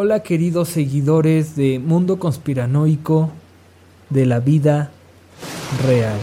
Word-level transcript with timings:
Hola 0.00 0.22
queridos 0.22 0.68
seguidores 0.68 1.56
de 1.56 1.80
Mundo 1.80 2.20
Conspiranoico 2.20 3.32
de 4.10 4.26
la 4.26 4.38
vida 4.38 4.92
real. 5.88 6.16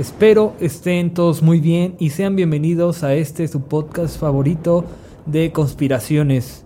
Espero 0.00 0.54
estén 0.58 1.14
todos 1.14 1.40
muy 1.40 1.60
bien 1.60 1.94
y 2.00 2.10
sean 2.10 2.34
bienvenidos 2.34 3.04
a 3.04 3.14
este 3.14 3.46
su 3.46 3.60
podcast 3.60 4.18
favorito 4.18 4.84
de 5.26 5.52
conspiraciones. 5.52 6.64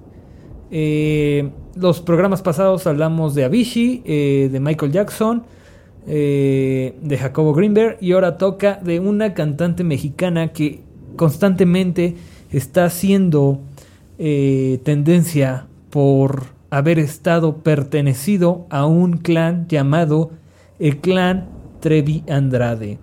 Eh, 0.70 1.50
los 1.74 2.00
programas 2.00 2.40
pasados 2.40 2.86
hablamos 2.86 3.34
de 3.34 3.44
Avicii, 3.44 4.02
eh, 4.06 4.48
de 4.50 4.58
Michael 4.58 4.92
Jackson, 4.92 5.42
eh, 6.06 6.94
de 7.02 7.18
Jacobo 7.18 7.52
Greenberg 7.52 7.98
y 8.00 8.12
ahora 8.12 8.38
toca 8.38 8.80
de 8.82 9.00
una 9.00 9.34
cantante 9.34 9.84
mexicana 9.84 10.48
que 10.54 10.80
constantemente 11.14 12.16
está 12.50 12.86
haciendo 12.86 13.60
tendencia 14.16 15.66
por 15.90 16.44
haber 16.70 16.98
estado 16.98 17.58
pertenecido 17.58 18.66
a 18.70 18.86
un 18.86 19.18
clan 19.18 19.66
llamado 19.68 20.30
el 20.78 20.98
clan 20.98 21.48
Trevi 21.80 22.24
Andrade. 22.28 22.98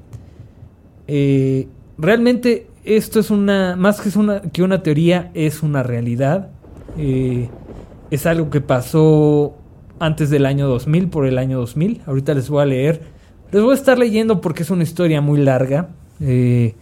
Eh, 1.07 1.67
realmente 1.97 2.67
esto 2.83 3.19
es 3.19 3.31
una, 3.31 3.75
más 3.75 4.01
que, 4.01 4.17
una, 4.17 4.41
que 4.41 4.63
una 4.63 4.83
teoría, 4.83 5.31
es 5.33 5.63
una 5.63 5.83
realidad. 5.83 6.49
Eh, 6.97 7.49
es 8.11 8.25
algo 8.25 8.49
que 8.49 8.61
pasó 8.61 9.55
antes 9.99 10.29
del 10.29 10.45
año 10.45 10.67
2000, 10.67 11.09
por 11.09 11.25
el 11.25 11.37
año 11.37 11.59
2000. 11.59 12.01
Ahorita 12.05 12.33
les 12.33 12.49
voy 12.49 12.61
a 12.61 12.65
leer. 12.65 13.01
Les 13.51 13.61
voy 13.61 13.71
a 13.71 13.75
estar 13.75 13.97
leyendo 13.97 14.41
porque 14.41 14.63
es 14.63 14.69
una 14.69 14.83
historia 14.83 15.21
muy 15.21 15.39
larga. 15.39 15.89
Eh, 16.19 16.75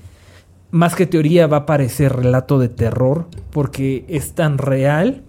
más 0.71 0.95
que 0.95 1.05
teoría 1.05 1.47
va 1.47 1.57
a 1.57 1.65
parecer 1.65 2.13
relato 2.13 2.59
de 2.59 2.67
terror 2.67 3.27
porque 3.51 4.05
es 4.07 4.33
tan 4.33 4.57
real 4.57 5.21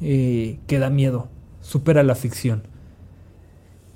que 0.00 0.78
da 0.78 0.90
miedo. 0.90 1.28
Supera 1.60 2.02
la 2.02 2.14
ficción. 2.14 2.62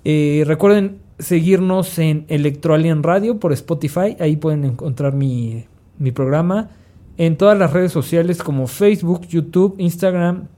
recuerden 0.05 1.01
seguirnos 1.19 1.99
en 1.99 2.27
Electroalien 2.29 3.03
Radio 3.03 3.39
por 3.39 3.53
Spotify. 3.53 4.17
Ahí 4.21 4.37
pueden 4.37 4.65
encontrar 4.65 5.15
mi, 5.15 5.67
programa. 6.15 6.71
En 7.17 7.37
todas 7.37 7.57
las 7.59 7.73
redes 7.73 7.93
sociales 7.93 8.43
como 8.43 8.67
Facebook, 8.67 9.27
YouTube, 9.29 9.77
Instagram 9.79 10.49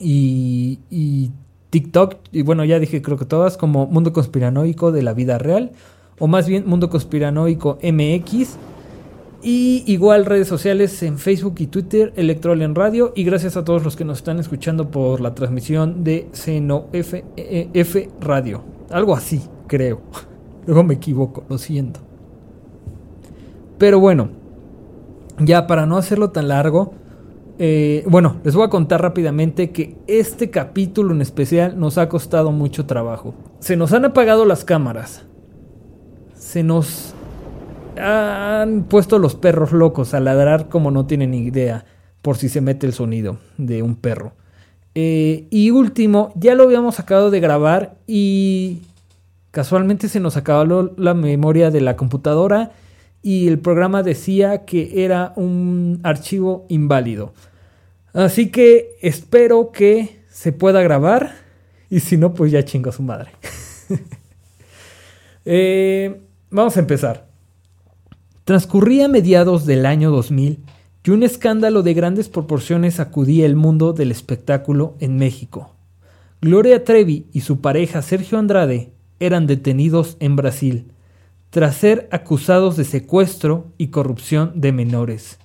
y, 0.00 0.80
y, 0.90 1.30
TikTok. 1.70 2.16
Y 2.32 2.42
bueno, 2.42 2.64
ya 2.64 2.78
dije 2.78 3.02
creo 3.02 3.16
que 3.16 3.24
todas 3.24 3.56
como 3.56 3.86
Mundo 3.86 4.12
Conspiranoico 4.12 4.92
de 4.92 5.02
la 5.02 5.14
vida 5.14 5.38
real. 5.38 5.72
O 6.18 6.26
más 6.26 6.48
bien 6.48 6.64
Mundo 6.66 6.90
Conspiranoico 6.90 7.78
MX. 7.82 8.56
Y 9.48 9.84
igual 9.86 10.26
redes 10.26 10.48
sociales 10.48 11.00
en 11.04 11.18
Facebook 11.18 11.54
y 11.58 11.68
Twitter, 11.68 12.12
Electroalien 12.16 12.74
Radio. 12.74 13.12
Y 13.14 13.22
gracias 13.22 13.56
a 13.56 13.64
todos 13.64 13.84
los 13.84 13.94
que 13.94 14.04
nos 14.04 14.18
están 14.18 14.40
escuchando 14.40 14.90
por 14.90 15.20
la 15.20 15.36
transmisión 15.36 16.02
de 16.02 16.26
Seno 16.32 16.86
F, 16.92 17.24
e, 17.36 17.68
F 17.72 18.10
Radio. 18.20 18.64
Algo 18.90 19.14
así 19.14 19.40
creo. 19.68 20.00
Luego 20.66 20.82
me 20.82 20.94
equivoco, 20.94 21.44
lo 21.48 21.58
siento. 21.58 22.00
Pero 23.78 24.00
bueno, 24.00 24.30
ya 25.38 25.68
para 25.68 25.86
no 25.86 25.96
hacerlo 25.96 26.30
tan 26.30 26.48
largo, 26.48 26.94
eh, 27.60 28.02
bueno, 28.08 28.38
les 28.42 28.56
voy 28.56 28.66
a 28.66 28.68
contar 28.68 29.00
rápidamente 29.00 29.70
que 29.70 29.96
este 30.08 30.50
capítulo 30.50 31.14
en 31.14 31.22
especial 31.22 31.78
nos 31.78 31.98
ha 31.98 32.08
costado 32.08 32.50
mucho 32.50 32.86
trabajo. 32.86 33.32
Se 33.60 33.76
nos 33.76 33.92
han 33.92 34.06
apagado 34.06 34.44
las 34.44 34.64
cámaras. 34.64 35.24
Se 36.34 36.64
nos 36.64 37.14
han 37.98 38.84
puesto 38.84 39.18
los 39.18 39.34
perros 39.34 39.72
locos 39.72 40.14
a 40.14 40.20
ladrar 40.20 40.68
como 40.68 40.90
no 40.90 41.06
tienen 41.06 41.34
idea 41.34 41.84
por 42.22 42.36
si 42.36 42.48
se 42.48 42.60
mete 42.60 42.86
el 42.86 42.92
sonido 42.92 43.38
de 43.58 43.82
un 43.82 43.96
perro. 43.96 44.32
Eh, 44.94 45.46
y 45.50 45.70
último, 45.70 46.32
ya 46.36 46.54
lo 46.54 46.64
habíamos 46.64 46.98
acabado 47.00 47.30
de 47.30 47.40
grabar 47.40 47.96
y 48.06 48.80
Casualmente 49.56 50.10
se 50.10 50.20
nos 50.20 50.36
acabó 50.36 50.92
la 50.98 51.14
memoria 51.14 51.70
de 51.70 51.80
la 51.80 51.96
computadora 51.96 52.72
y 53.22 53.48
el 53.48 53.58
programa 53.58 54.02
decía 54.02 54.66
que 54.66 55.02
era 55.02 55.32
un 55.34 55.98
archivo 56.02 56.66
inválido. 56.68 57.32
Así 58.12 58.50
que 58.50 58.98
espero 59.00 59.72
que 59.72 60.20
se 60.28 60.52
pueda 60.52 60.82
grabar 60.82 61.36
y 61.88 62.00
si 62.00 62.18
no, 62.18 62.34
pues 62.34 62.52
ya 62.52 62.66
chingo 62.66 62.90
a 62.90 62.92
su 62.92 63.02
madre. 63.02 63.30
Eh, 65.48 66.22
vamos 66.50 66.76
a 66.76 66.80
empezar. 66.80 67.25
Transcurría 68.46 69.08
mediados 69.08 69.66
del 69.66 69.84
año 69.84 70.12
2000 70.12 70.60
y 71.02 71.10
un 71.10 71.24
escándalo 71.24 71.82
de 71.82 71.94
grandes 71.94 72.28
proporciones 72.28 73.00
acudía 73.00 73.44
el 73.44 73.56
mundo 73.56 73.92
del 73.92 74.12
espectáculo 74.12 74.94
en 75.00 75.16
México. 75.16 75.74
Gloria 76.40 76.84
Trevi 76.84 77.26
y 77.32 77.40
su 77.40 77.60
pareja 77.60 78.02
Sergio 78.02 78.38
Andrade 78.38 78.92
eran 79.18 79.48
detenidos 79.48 80.16
en 80.20 80.36
Brasil 80.36 80.92
tras 81.50 81.74
ser 81.74 82.08
acusados 82.12 82.76
de 82.76 82.84
secuestro 82.84 83.72
y 83.78 83.88
corrupción 83.88 84.52
de 84.54 84.70
menores. 84.70 85.40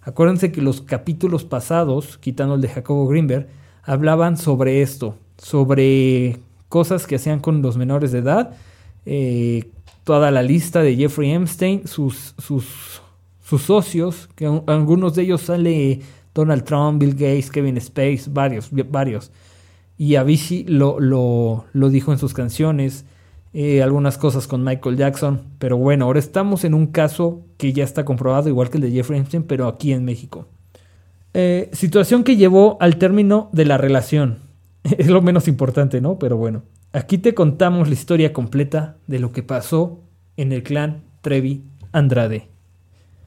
Acuérdense 0.00 0.52
que 0.52 0.62
los 0.62 0.80
capítulos 0.80 1.42
pasados, 1.42 2.18
quitando 2.18 2.54
el 2.54 2.60
de 2.60 2.68
Jacobo 2.68 3.08
Greenberg, 3.08 3.48
hablaban 3.82 4.36
sobre 4.36 4.82
esto, 4.82 5.16
sobre 5.38 6.38
cosas 6.68 7.08
que 7.08 7.16
hacían 7.16 7.40
con 7.40 7.62
los 7.62 7.76
menores 7.76 8.12
de 8.12 8.20
edad, 8.20 8.54
eh, 9.06 9.72
toda 10.08 10.30
la 10.30 10.42
lista 10.42 10.80
de 10.80 10.96
Jeffrey 10.96 11.32
Epstein, 11.32 11.86
sus, 11.86 12.34
sus, 12.38 13.02
sus 13.44 13.60
socios, 13.60 14.26
que 14.34 14.46
algunos 14.66 15.14
de 15.14 15.24
ellos 15.24 15.42
sale 15.42 16.00
Donald 16.32 16.64
Trump, 16.64 16.98
Bill 16.98 17.12
Gates, 17.12 17.50
Kevin 17.50 17.76
Space, 17.76 18.22
varios, 18.30 18.70
varios 18.90 19.30
y 19.98 20.14
Avicii 20.14 20.64
lo, 20.64 20.98
lo, 20.98 21.66
lo 21.74 21.90
dijo 21.90 22.10
en 22.10 22.16
sus 22.16 22.32
canciones, 22.32 23.04
eh, 23.52 23.82
algunas 23.82 24.16
cosas 24.16 24.46
con 24.46 24.64
Michael 24.64 24.96
Jackson, 24.96 25.42
pero 25.58 25.76
bueno, 25.76 26.06
ahora 26.06 26.20
estamos 26.20 26.64
en 26.64 26.72
un 26.72 26.86
caso 26.86 27.42
que 27.58 27.74
ya 27.74 27.84
está 27.84 28.06
comprobado, 28.06 28.48
igual 28.48 28.70
que 28.70 28.78
el 28.78 28.84
de 28.84 28.92
Jeffrey 28.92 29.20
Epstein, 29.20 29.42
pero 29.42 29.68
aquí 29.68 29.92
en 29.92 30.06
México. 30.06 30.48
Eh, 31.34 31.68
situación 31.74 32.24
que 32.24 32.36
llevó 32.36 32.78
al 32.80 32.96
término 32.96 33.50
de 33.52 33.66
la 33.66 33.76
relación. 33.76 34.38
Es 34.84 35.08
lo 35.08 35.20
menos 35.20 35.48
importante, 35.48 36.00
¿no? 36.00 36.18
Pero 36.18 36.38
bueno, 36.38 36.62
aquí 36.92 37.18
te 37.18 37.34
contamos 37.34 37.88
la 37.88 37.94
historia 37.94 38.32
completa 38.32 38.96
de 39.06 39.18
lo 39.18 39.32
que 39.32 39.42
pasó 39.42 40.00
en 40.36 40.52
el 40.52 40.62
clan 40.62 41.04
Trevi 41.20 41.64
Andrade. 41.92 42.48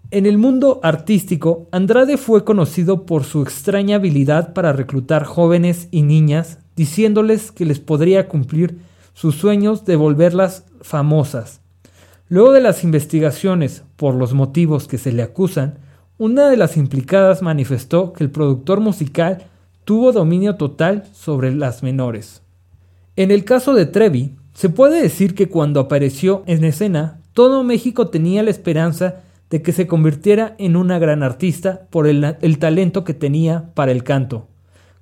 En 0.09 0.25
el 0.25 0.37
mundo 0.37 0.81
artístico, 0.83 1.67
Andrade 1.71 2.17
fue 2.17 2.43
conocido 2.43 3.05
por 3.05 3.23
su 3.23 3.41
extraña 3.41 3.95
habilidad 3.95 4.53
para 4.53 4.73
reclutar 4.73 5.23
jóvenes 5.23 5.87
y 5.91 6.01
niñas, 6.01 6.59
diciéndoles 6.75 7.51
que 7.51 7.65
les 7.65 7.79
podría 7.79 8.27
cumplir 8.27 8.79
sus 9.13 9.35
sueños 9.35 9.85
de 9.85 9.95
volverlas 9.95 10.65
famosas. 10.81 11.61
Luego 12.27 12.51
de 12.51 12.61
las 12.61 12.83
investigaciones 12.83 13.83
por 13.95 14.15
los 14.15 14.33
motivos 14.33 14.87
que 14.87 14.97
se 14.97 15.11
le 15.11 15.21
acusan, 15.21 15.79
una 16.17 16.49
de 16.49 16.57
las 16.57 16.77
implicadas 16.77 17.41
manifestó 17.41 18.13
que 18.13 18.23
el 18.23 18.31
productor 18.31 18.79
musical 18.79 19.45
tuvo 19.85 20.11
dominio 20.11 20.55
total 20.55 21.05
sobre 21.13 21.53
las 21.55 21.83
menores. 21.83 22.41
En 23.15 23.31
el 23.31 23.43
caso 23.43 23.73
de 23.73 23.85
Trevi, 23.85 24.35
se 24.53 24.69
puede 24.69 25.01
decir 25.01 25.35
que 25.35 25.49
cuando 25.49 25.79
apareció 25.79 26.43
en 26.45 26.63
escena, 26.63 27.19
todo 27.33 27.63
México 27.63 28.09
tenía 28.09 28.43
la 28.43 28.51
esperanza 28.51 29.23
de 29.49 29.61
que 29.61 29.73
se 29.73 29.85
convirtiera 29.85 30.55
en 30.59 30.75
una 30.75 30.97
gran 30.97 31.23
artista 31.23 31.81
por 31.89 32.07
el, 32.07 32.57
talento 32.57 33.03
que 33.03 33.13
tenía 33.13 33.71
para 33.73 33.91
el 33.91 34.03
canto. 34.03 34.47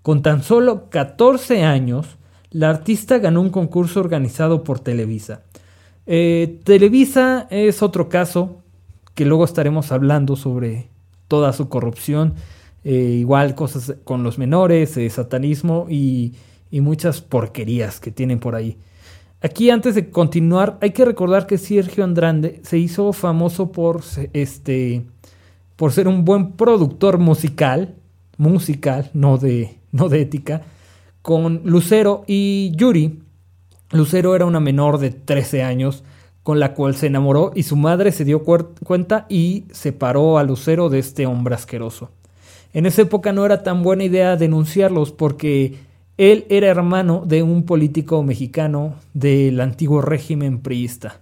Con 0.02 0.24
tan 0.24 0.44
solo 0.44 0.90
14 0.90 1.64
años, 1.64 2.18
la 2.50 2.70
artista 2.70 3.20
ganó 3.20 3.42
un 3.42 3.52
concurso 3.52 4.00
organizado 4.00 4.64
por 4.64 4.80
Televisa. 4.80 5.42
Eh, 6.08 6.60
Televisa 6.64 7.48
es 7.52 7.84
otro 7.84 8.10
caso 8.10 8.64
que 9.14 9.26
luego 9.26 9.46
estaremos 9.46 9.92
hablando 9.92 10.36
sobre 10.36 10.88
toda 11.28 11.54
su 11.54 11.70
corrupción, 11.70 12.34
eh, 12.84 13.18
igual 13.20 13.54
cosas 13.54 13.98
con 14.04 14.24
los 14.24 14.40
menores, 14.40 14.98
eh, 14.98 15.10
satanismo 15.12 15.86
y, 15.90 16.34
y 16.72 16.82
muchas 16.82 17.22
porquerías 17.22 18.00
que 18.00 18.12
tienen 18.12 18.40
por 18.40 18.56
ahí. 18.56 18.78
Aquí 19.42 19.70
antes 19.70 19.96
de 19.96 20.10
continuar, 20.10 20.78
hay 20.82 20.92
que 20.92 21.06
recordar 21.06 21.48
que 21.48 21.58
Sergio 21.58 22.04
Andrade 22.04 22.60
se 22.64 22.78
hizo 22.78 23.14
famoso 23.14 23.72
por 23.72 24.02
este 24.34 25.06
por 25.78 25.94
ser 25.94 26.10
un 26.10 26.26
buen 26.26 26.52
productor 26.52 27.20
musical, 27.20 27.96
musical, 28.38 29.10
no 29.14 29.38
de, 29.38 29.78
no 29.94 30.10
de 30.10 30.22
ética, 30.22 30.64
con 31.22 31.62
Lucero 31.64 32.26
y 32.28 32.74
Yuri. 32.76 33.22
Lucero 33.92 34.36
era 34.36 34.46
una 34.46 34.60
menor 34.60 34.98
de 34.98 35.12
13 35.12 35.64
años 35.64 36.04
con 36.44 36.60
la 36.60 36.74
cual 36.74 36.96
se 36.96 37.08
enamoró 37.08 37.54
y 37.56 37.64
su 37.64 37.78
madre 37.78 38.12
se 38.12 38.26
dio 38.26 38.44
cuenta 38.44 39.26
y 39.30 39.66
separó 39.72 40.38
a 40.38 40.44
Lucero 40.44 40.90
de 40.90 41.00
este 41.00 41.26
hombre 41.26 41.56
asqueroso. 41.56 42.12
En 42.74 42.86
esa 42.86 43.04
época 43.04 43.32
no 43.32 43.46
era 43.46 43.64
tan 43.64 43.82
buena 43.82 44.04
idea 44.04 44.36
denunciarlos 44.36 45.14
porque 45.14 45.80
él 46.20 46.46
era 46.50 46.68
hermano 46.68 47.24
de 47.26 47.44
un 47.44 47.64
político 47.64 48.22
mexicano 48.24 48.96
del 49.14 49.62
antiguo 49.62 50.02
régimen 50.02 50.60
priista. 50.60 51.22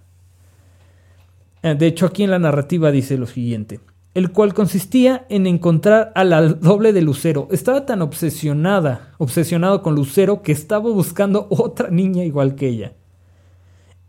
Eh, 1.62 1.76
de 1.76 1.86
hecho, 1.86 2.04
aquí 2.04 2.24
en 2.24 2.32
la 2.32 2.40
narrativa 2.40 2.90
dice 2.90 3.16
lo 3.16 3.26
siguiente. 3.26 3.78
el 4.14 4.32
cual 4.32 4.52
consistía 4.54 5.24
en 5.28 5.46
encontrar 5.46 6.10
a 6.16 6.24
la 6.24 6.42
doble 6.42 6.92
de 6.92 7.02
Lucero. 7.02 7.46
Estaba 7.52 7.86
tan 7.86 8.02
obsesionada, 8.02 9.12
obsesionado 9.18 9.80
con 9.82 9.94
Lucero, 9.94 10.42
que 10.42 10.50
estaba 10.50 10.90
buscando 10.90 11.46
otra 11.50 11.90
niña 11.90 12.24
igual 12.24 12.56
que 12.56 12.66
ella. 12.66 12.94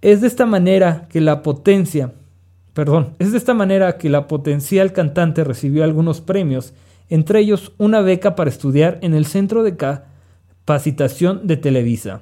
Es 0.01 0.21
de 0.21 0.27
esta 0.27 0.47
manera 0.47 1.07
que 1.09 1.21
la 1.21 1.43
potencia, 1.43 2.13
perdón, 2.73 3.13
es 3.19 3.31
de 3.31 3.37
esta 3.37 3.53
manera 3.53 3.99
que 3.99 4.09
la 4.09 4.27
potencial 4.27 4.91
cantante 4.91 5.43
recibió 5.43 5.83
algunos 5.83 6.21
premios, 6.21 6.73
entre 7.09 7.41
ellos 7.41 7.73
una 7.77 8.01
beca 8.01 8.33
para 8.35 8.49
estudiar 8.49 8.97
en 9.03 9.13
el 9.13 9.27
Centro 9.27 9.61
de 9.61 9.75
De 10.69 11.57
Televisa. 11.57 12.21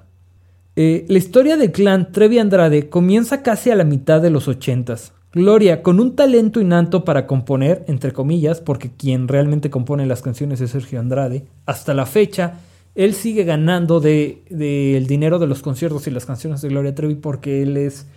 Eh, 0.78 1.06
la 1.10 1.18
historia 1.18 1.58
del 1.58 1.74
clan 1.74 2.14
Trevi 2.14 2.40
Andrade 2.40 2.88
comienza 2.88 3.42
casi 3.42 3.72
a 3.72 3.76
la 3.76 3.84
mitad 3.84 4.22
de 4.22 4.30
los 4.30 4.48
ochentas. 4.48 5.12
Gloria, 5.34 5.84
con 5.84 6.00
un 6.00 6.16
talento 6.16 6.62
innato 6.62 7.04
para 7.04 7.28
componer, 7.28 7.84
entre 7.90 8.14
comillas, 8.14 8.62
porque 8.62 8.90
quien 8.96 9.28
realmente 9.28 9.70
compone 9.70 10.06
las 10.06 10.22
canciones 10.22 10.62
es 10.62 10.72
Sergio 10.72 11.02
Andrade, 11.02 11.46
hasta 11.66 11.94
la 11.94 12.06
fecha, 12.06 12.60
él 12.96 13.16
sigue 13.16 13.44
ganando 13.44 14.00
del 14.00 14.44
de, 14.50 15.06
dinero 15.06 15.40
de 15.40 15.48
los 15.48 15.62
conciertos 15.62 16.08
y 16.08 16.12
las 16.12 16.26
canciones 16.26 16.62
de 16.62 16.70
Gloria 16.70 16.96
Trevi 16.96 17.16
porque 17.16 17.62
él 17.64 17.76
es 17.76 18.08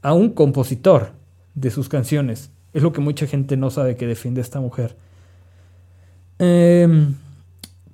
aún 0.00 0.30
compositor 0.30 1.12
de 1.54 1.70
sus 1.70 1.90
canciones. 1.90 2.50
Es 2.72 2.82
lo 2.82 2.94
que 2.94 3.02
mucha 3.02 3.26
gente 3.26 3.58
no 3.58 3.68
sabe 3.70 3.96
que 3.96 4.06
defiende 4.06 4.40
esta 4.40 4.60
mujer. 4.60 4.96
Em, 6.38 7.14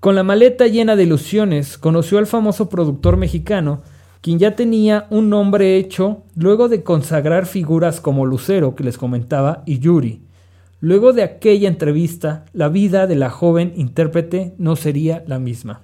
con 0.01 0.15
la 0.15 0.23
maleta 0.23 0.67
llena 0.67 0.97
de 0.97 1.03
ilusiones, 1.03 1.77
conoció 1.77 2.19
al 2.19 2.27
famoso 2.27 2.69
productor 2.69 3.17
mexicano 3.19 3.83
quien 4.23 4.39
ya 4.39 4.55
tenía 4.55 5.07
un 5.11 5.31
nombre 5.31 5.77
hecho 5.77 6.25
luego 6.37 6.69
de 6.69 6.83
consagrar 6.83 7.47
figuras 7.47 8.01
como 8.01 8.27
Lucero, 8.27 8.75
que 8.75 8.85
les 8.85 8.99
comentaba, 8.99 9.63
y 9.67 9.79
Yuri. 9.79 10.21
Luego 10.81 11.13
de 11.13 11.23
aquella 11.23 11.69
entrevista, 11.69 12.45
la 12.53 12.69
vida 12.69 13.07
de 13.07 13.17
la 13.17 13.31
joven 13.31 13.73
intérprete 13.77 14.55
no 14.59 14.77
sería 14.77 15.25
la 15.27 15.39
misma. 15.39 15.83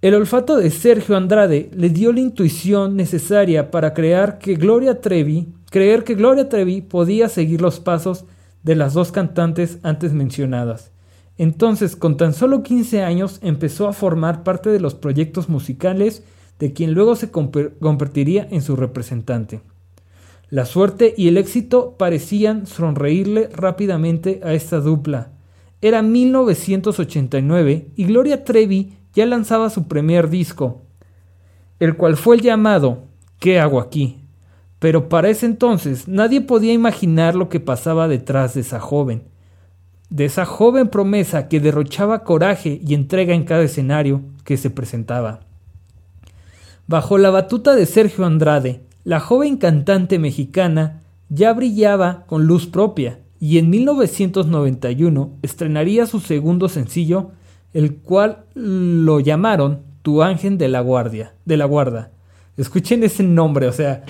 El 0.00 0.14
olfato 0.14 0.56
de 0.56 0.70
Sergio 0.70 1.16
Andrade 1.16 1.70
le 1.74 1.88
dio 1.88 2.12
la 2.12 2.20
intuición 2.20 2.96
necesaria 2.96 3.72
para 3.72 3.94
crear 3.94 4.38
que 4.38 4.54
Gloria 4.54 5.00
Trevi, 5.00 5.48
creer 5.70 6.04
que 6.04 6.14
Gloria 6.14 6.48
Trevi 6.48 6.82
podía 6.82 7.28
seguir 7.28 7.60
los 7.60 7.80
pasos 7.80 8.24
de 8.62 8.76
las 8.76 8.94
dos 8.94 9.10
cantantes 9.10 9.78
antes 9.82 10.12
mencionadas. 10.12 10.92
Entonces, 11.38 11.94
con 11.94 12.16
tan 12.16 12.34
solo 12.34 12.64
15 12.64 13.02
años, 13.02 13.38
empezó 13.42 13.86
a 13.86 13.92
formar 13.92 14.42
parte 14.42 14.70
de 14.70 14.80
los 14.80 14.96
proyectos 14.96 15.48
musicales 15.48 16.24
de 16.58 16.72
quien 16.72 16.92
luego 16.92 17.14
se 17.14 17.30
convertiría 17.30 18.48
en 18.50 18.60
su 18.60 18.74
representante. 18.74 19.60
La 20.50 20.64
suerte 20.64 21.14
y 21.16 21.28
el 21.28 21.38
éxito 21.38 21.94
parecían 21.96 22.66
sonreírle 22.66 23.48
rápidamente 23.52 24.40
a 24.42 24.52
esta 24.54 24.80
dupla. 24.80 25.30
Era 25.80 26.02
1989 26.02 27.92
y 27.94 28.04
Gloria 28.04 28.44
Trevi 28.44 28.94
ya 29.14 29.24
lanzaba 29.24 29.70
su 29.70 29.86
primer 29.86 30.30
disco, 30.30 30.82
el 31.78 31.96
cual 31.96 32.16
fue 32.16 32.36
el 32.36 32.42
llamado 32.42 33.04
¿Qué 33.38 33.60
hago 33.60 33.78
aquí? 33.78 34.24
Pero 34.80 35.08
para 35.08 35.28
ese 35.28 35.46
entonces 35.46 36.08
nadie 36.08 36.40
podía 36.40 36.72
imaginar 36.72 37.36
lo 37.36 37.48
que 37.48 37.60
pasaba 37.60 38.08
detrás 38.08 38.54
de 38.54 38.62
esa 38.62 38.80
joven 38.80 39.22
de 40.10 40.24
esa 40.24 40.44
joven 40.44 40.88
promesa 40.88 41.48
que 41.48 41.60
derrochaba 41.60 42.24
coraje 42.24 42.80
y 42.84 42.94
entrega 42.94 43.34
en 43.34 43.44
cada 43.44 43.62
escenario 43.62 44.22
que 44.44 44.56
se 44.56 44.70
presentaba. 44.70 45.40
Bajo 46.86 47.18
la 47.18 47.30
batuta 47.30 47.74
de 47.74 47.84
Sergio 47.84 48.24
Andrade, 48.24 48.80
la 49.04 49.20
joven 49.20 49.56
cantante 49.58 50.18
mexicana 50.18 51.02
ya 51.28 51.52
brillaba 51.52 52.24
con 52.26 52.46
luz 52.46 52.66
propia 52.66 53.20
y 53.40 53.58
en 53.58 53.70
1991 53.70 55.32
estrenaría 55.42 56.06
su 56.06 56.20
segundo 56.20 56.68
sencillo, 56.68 57.32
el 57.74 57.96
cual 57.96 58.44
lo 58.54 59.20
llamaron 59.20 59.82
Tu 60.02 60.22
Ángel 60.22 60.58
de 60.58 60.68
la 60.68 60.80
Guardia, 60.80 61.34
de 61.44 61.56
la 61.56 61.66
Guarda. 61.66 62.10
Escuchen 62.56 63.04
ese 63.04 63.22
nombre, 63.22 63.68
o 63.68 63.72
sea, 63.72 64.04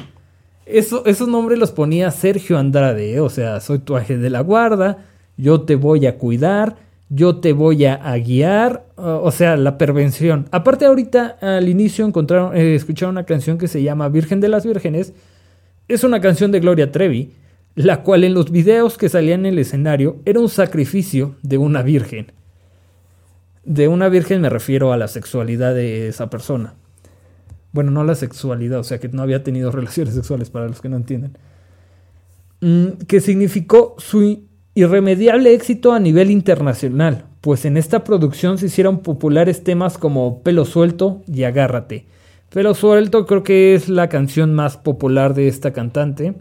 eso, 0.64 1.04
esos 1.06 1.28
nombres 1.28 1.58
los 1.58 1.72
ponía 1.72 2.10
Sergio 2.10 2.58
Andrade, 2.58 3.14
¿eh? 3.14 3.20
o 3.20 3.30
sea, 3.30 3.60
soy 3.60 3.78
tu 3.78 3.96
ángel 3.96 4.20
de 4.22 4.30
la 4.30 4.40
guarda, 4.40 4.98
yo 5.38 5.62
te 5.62 5.76
voy 5.76 6.04
a 6.06 6.18
cuidar, 6.18 6.76
yo 7.08 7.36
te 7.36 7.54
voy 7.54 7.86
a, 7.86 8.14
guiar, 8.18 8.84
o 8.96 9.30
sea, 9.30 9.56
la 9.56 9.78
prevención. 9.78 10.46
Aparte 10.50 10.84
ahorita 10.84 11.38
al 11.40 11.68
inicio 11.68 12.04
encontraron, 12.04 12.54
eh, 12.54 12.74
escucharon 12.74 13.14
una 13.14 13.24
canción 13.24 13.56
que 13.56 13.68
se 13.68 13.82
llama 13.82 14.10
Virgen 14.10 14.40
de 14.40 14.48
las 14.48 14.66
Vírgenes, 14.66 15.14
es 15.86 16.04
una 16.04 16.20
canción 16.20 16.52
de 16.52 16.60
Gloria 16.60 16.92
Trevi, 16.92 17.32
la 17.76 18.02
cual 18.02 18.24
en 18.24 18.34
los 18.34 18.50
videos 18.50 18.98
que 18.98 19.08
salían 19.08 19.46
en 19.46 19.54
el 19.54 19.58
escenario 19.60 20.16
era 20.26 20.40
un 20.40 20.48
sacrificio 20.50 21.36
de 21.42 21.56
una 21.56 21.82
virgen. 21.82 22.32
De 23.64 23.88
una 23.88 24.08
virgen 24.08 24.40
me 24.40 24.50
refiero 24.50 24.92
a 24.92 24.96
la 24.96 25.08
sexualidad 25.08 25.74
de 25.74 26.08
esa 26.08 26.28
persona. 26.28 26.74
Bueno, 27.72 27.90
no 27.90 28.02
la 28.02 28.16
sexualidad, 28.16 28.80
o 28.80 28.84
sea 28.84 28.98
que 28.98 29.08
no 29.08 29.22
había 29.22 29.44
tenido 29.44 29.70
relaciones 29.72 30.14
sexuales 30.14 30.50
para 30.50 30.66
los 30.66 30.80
que 30.80 30.88
no 30.88 30.96
entienden. 30.96 31.38
Mm, 32.60 33.04
que 33.06 33.20
significó 33.20 33.94
su 33.98 34.47
irremediable 34.78 35.54
éxito 35.54 35.92
a 35.92 35.98
nivel 35.98 36.30
internacional, 36.30 37.24
pues 37.40 37.64
en 37.64 37.76
esta 37.76 38.04
producción 38.04 38.58
se 38.58 38.66
hicieron 38.66 39.00
populares 39.00 39.64
temas 39.64 39.98
como 39.98 40.42
Pelo 40.44 40.64
Suelto 40.64 41.22
y 41.26 41.42
Agárrate. 41.42 42.06
Pelo 42.50 42.74
Suelto 42.74 43.26
creo 43.26 43.42
que 43.42 43.74
es 43.74 43.88
la 43.88 44.08
canción 44.08 44.54
más 44.54 44.76
popular 44.76 45.34
de 45.34 45.48
esta 45.48 45.72
cantante. 45.72 46.34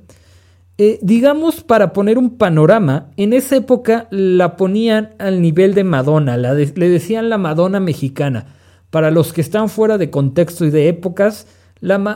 Eh, 0.77 0.99
digamos, 1.01 1.63
para 1.63 1.93
poner 1.93 2.19
un 2.19 2.37
panorama, 2.37 3.09
en 3.17 3.33
esa 3.33 3.55
época 3.55 4.07
la 4.11 4.55
ponían 4.55 5.15
al 5.17 5.41
nivel 5.41 5.73
de 5.73 5.83
Madonna, 5.83 6.37
le 6.37 6.89
decían 6.89 7.29
la 7.29 7.39
Madonna 7.39 7.79
mexicana. 7.79 8.53
Para 8.91 9.09
los 9.09 9.33
que 9.33 9.41
están 9.41 9.67
fuera 9.67 9.97
de 9.97 10.11
contexto 10.11 10.63
y 10.63 10.69
de 10.69 10.89
épocas, 10.89 11.47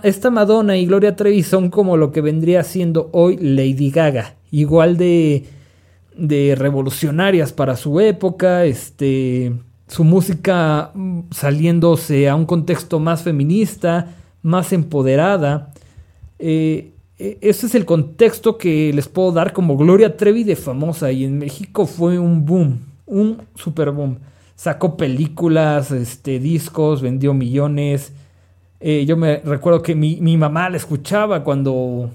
esta 0.03 0.29
Madonna 0.29 0.77
y 0.77 0.85
Gloria 0.85 1.15
Trevi 1.15 1.41
son 1.41 1.71
como 1.71 1.97
lo 1.97 2.12
que 2.12 2.21
vendría 2.21 2.63
siendo 2.63 3.09
hoy 3.12 3.38
Lady 3.38 3.89
Gaga, 3.89 4.35
igual 4.51 4.97
de 4.97 5.45
de 6.21 6.53
revolucionarias 6.56 7.51
para 7.51 7.75
su 7.75 8.00
época, 8.00 8.65
este, 8.65 9.53
su 9.88 10.03
música 10.03 10.91
mm, 10.94 11.21
saliéndose 11.31 12.29
a 12.29 12.35
un 12.35 12.45
contexto 12.45 13.00
más 13.00 13.23
feminista, 13.23 14.13
más 14.44 14.71
empoderada. 14.71 15.74
Eh, 16.38 16.91
e, 17.17 17.39
ese 17.41 17.65
es 17.65 17.74
el 17.74 17.86
contexto 17.86 18.60
que 18.60 18.93
les 18.93 19.07
puedo 19.07 19.31
dar 19.31 19.51
como 19.51 19.75
Gloria 19.77 20.15
Trevi 20.15 20.43
de 20.43 20.55
famosa 20.55 21.12
y 21.12 21.24
en 21.25 21.39
México 21.39 21.88
fue 21.88 22.19
un 22.19 22.46
boom, 22.46 22.79
un 23.07 23.41
super 23.55 23.89
boom. 23.89 24.19
Sacó 24.55 24.98
películas, 24.98 25.89
este, 25.89 26.39
discos, 26.39 27.01
vendió 27.01 27.34
millones. 27.34 28.13
Eh, 28.79 29.05
yo 29.07 29.17
me 29.17 29.38
recuerdo 29.38 29.81
que 29.81 29.96
mi, 29.96 30.22
mi, 30.22 30.38
mamá 30.38 30.69
la 30.69 30.77
escuchaba 30.77 31.43
cuando, 31.43 32.12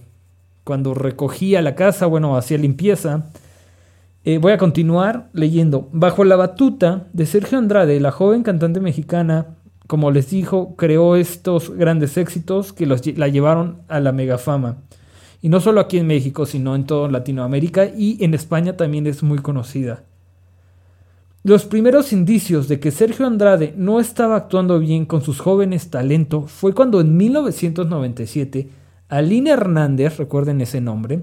cuando 0.62 0.94
recogía 0.94 1.60
la 1.60 1.74
casa, 1.74 2.06
bueno, 2.06 2.36
hacía 2.36 2.56
limpieza. 2.56 3.26
Eh, 4.28 4.38
voy 4.38 4.50
a 4.50 4.58
continuar 4.58 5.30
leyendo. 5.34 5.88
Bajo 5.92 6.24
la 6.24 6.34
batuta 6.34 7.06
de 7.12 7.26
Sergio 7.26 7.58
Andrade, 7.58 8.00
la 8.00 8.10
joven 8.10 8.42
cantante 8.42 8.80
mexicana, 8.80 9.54
como 9.86 10.10
les 10.10 10.30
dijo, 10.30 10.74
creó 10.74 11.14
estos 11.14 11.70
grandes 11.70 12.16
éxitos 12.16 12.72
que 12.72 12.86
la 12.86 13.28
llevaron 13.28 13.82
a 13.86 14.00
la 14.00 14.10
megafama. 14.10 14.78
Y 15.42 15.48
no 15.48 15.60
solo 15.60 15.80
aquí 15.80 15.98
en 15.98 16.08
México, 16.08 16.44
sino 16.44 16.74
en 16.74 16.86
toda 16.86 17.08
Latinoamérica 17.08 17.86
y 17.86 18.18
en 18.24 18.34
España 18.34 18.76
también 18.76 19.06
es 19.06 19.22
muy 19.22 19.38
conocida. 19.38 20.02
Los 21.44 21.64
primeros 21.64 22.12
indicios 22.12 22.66
de 22.66 22.80
que 22.80 22.90
Sergio 22.90 23.28
Andrade 23.28 23.74
no 23.76 24.00
estaba 24.00 24.34
actuando 24.34 24.80
bien 24.80 25.06
con 25.06 25.22
sus 25.22 25.38
jóvenes 25.38 25.88
talentos 25.88 26.50
fue 26.50 26.74
cuando 26.74 27.00
en 27.00 27.16
1997 27.16 28.70
Aline 29.08 29.50
Hernández, 29.50 30.16
recuerden 30.16 30.60
ese 30.62 30.80
nombre, 30.80 31.22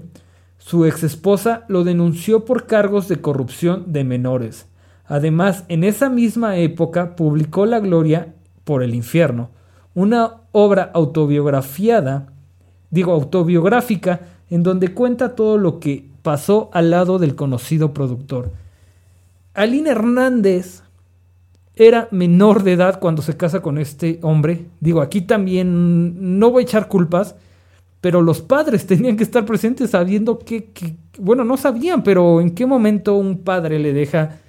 su 0.64 0.86
ex 0.86 1.02
esposa 1.02 1.66
lo 1.68 1.84
denunció 1.84 2.46
por 2.46 2.64
cargos 2.64 3.06
de 3.06 3.20
corrupción 3.20 3.92
de 3.92 4.02
menores. 4.02 4.66
Además, 5.04 5.64
en 5.68 5.84
esa 5.84 6.08
misma 6.08 6.56
época 6.56 7.16
publicó 7.16 7.66
La 7.66 7.80
Gloria 7.80 8.32
por 8.64 8.82
el 8.82 8.94
Infierno, 8.94 9.50
una 9.92 10.36
obra 10.52 10.90
autobiografiada, 10.94 12.32
digo 12.88 13.12
autobiográfica, 13.12 14.22
en 14.48 14.62
donde 14.62 14.94
cuenta 14.94 15.34
todo 15.34 15.58
lo 15.58 15.80
que 15.80 16.08
pasó 16.22 16.70
al 16.72 16.90
lado 16.90 17.18
del 17.18 17.34
conocido 17.34 17.92
productor. 17.92 18.50
Aline 19.52 19.90
Hernández 19.90 20.82
era 21.74 22.08
menor 22.10 22.62
de 22.62 22.72
edad 22.72 23.00
cuando 23.00 23.20
se 23.20 23.36
casa 23.36 23.60
con 23.60 23.76
este 23.76 24.18
hombre. 24.22 24.64
Digo, 24.80 25.02
aquí 25.02 25.20
también 25.20 26.38
no 26.38 26.50
voy 26.50 26.62
a 26.62 26.64
echar 26.64 26.88
culpas, 26.88 27.36
pero 28.04 28.20
los 28.20 28.42
padres 28.42 28.86
tenían 28.86 29.16
que 29.16 29.24
estar 29.24 29.46
presentes 29.46 29.92
sabiendo 29.92 30.38
que, 30.38 30.68
bueno, 31.18 31.42
no 31.42 31.56
sabían, 31.56 32.02
pero 32.02 32.42
en 32.42 32.50
qué 32.50 32.66
momento 32.66 33.14
un 33.14 33.38
padre 33.38 33.78
le 33.78 33.94
deja 33.94 34.40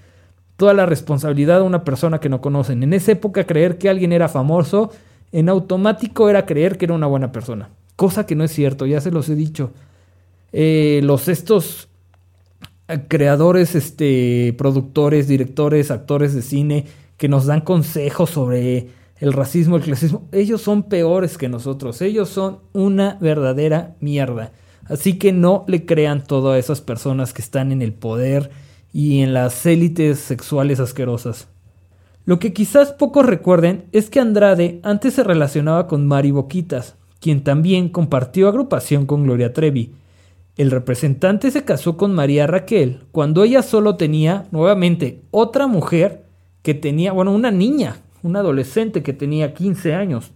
toda 0.57 0.74
la 0.74 0.85
responsabilidad 0.85 1.59
a 1.59 1.63
una 1.63 1.85
persona 1.85 2.19
que 2.19 2.27
no 2.27 2.41
conocen. 2.41 2.83
En 2.83 2.91
esa 2.91 3.13
época 3.13 3.45
creer 3.45 3.77
que 3.77 3.88
alguien 3.88 4.12
era 4.12 4.27
famoso, 4.27 4.91
en 5.31 5.47
automático 5.47 6.29
era 6.29 6.45
creer 6.45 6.77
que 6.77 6.83
era 6.83 6.95
una 6.95 7.07
buena 7.07 7.31
persona, 7.31 7.69
cosa 7.95 8.25
que 8.25 8.35
no 8.35 8.43
es 8.43 8.51
cierto, 8.51 8.88
ya 8.88 9.00
se 9.00 9.09
los 9.09 9.29
he 9.29 9.35
dicho. 9.35 9.71
Eh, 10.51 11.00
los 11.05 11.29
estos 11.29 11.88
creadores, 13.07 13.74
este, 13.74 14.53
productores, 14.57 15.29
directores, 15.29 15.91
actores 15.91 16.35
de 16.35 16.41
cine 16.41 16.88
que 17.15 17.29
nos 17.29 17.45
dan 17.45 17.62
consejos 17.62 18.31
sobre 18.31 18.89
el 19.17 19.34
racismo, 19.34 19.77
el 19.77 19.84
clasismo, 19.84 20.27
ellos 20.31 20.62
son 20.62 20.84
peores 20.84 21.38
que 21.38 21.50
nosotros, 21.50 22.01
ellos 22.01 22.29
son 22.29 22.60
una 22.74 23.17
verdadera 23.22 23.95
mierda. 24.00 24.51
Así 24.86 25.17
que 25.17 25.31
no 25.31 25.63
le 25.67 25.86
crean 25.86 26.24
todo 26.24 26.51
a 26.51 26.60
esas 26.60 26.81
personas 26.81 27.34
que 27.34 27.41
están 27.41 27.72
en 27.72 27.81
el 27.81 27.93
poder 27.93 28.51
y 28.93 29.22
en 29.22 29.34
las 29.34 29.65
élites 29.65 30.19
sexuales 30.19 30.79
asquerosas. 30.79 31.48
Lo 32.25 32.39
que 32.39 32.53
quizás 32.53 32.91
pocos 32.91 33.25
recuerden 33.25 33.86
es 33.91 34.10
que 34.10 34.19
Andrade 34.19 34.79
antes 34.84 35.13
se 35.13 35.24
relacionaba 35.24 35.88
con 35.88 36.07
Mari 36.07 36.31
Boquitas, 36.31 36.95
quien 37.19 37.43
también 37.43 37.89
compartió 37.89 38.48
agrupación 38.48 39.05
con 39.05 39.24
Gloria 39.24 39.53
Trevi. 39.53 39.93
El 40.57 40.72
representante 40.72 41.51
se 41.51 41.65
casó 41.65 41.98
con 41.98 42.13
María 42.13 42.48
Raquel 42.48 43.01
cuando 43.12 43.43
ella 43.43 43.62
solo 43.62 43.95
tenía, 43.95 44.45
nuevamente, 44.51 45.24
otra 45.31 45.67
mujer 45.67 46.25
que 46.62 46.74
tenía, 46.74 47.12
bueno, 47.12 47.31
una 47.31 47.51
niña, 47.51 48.01
una 48.25 48.39
adolescente 48.39 49.03
que 49.03 49.13
tenía 49.13 49.53
15 49.53 49.94
años. 49.94 50.32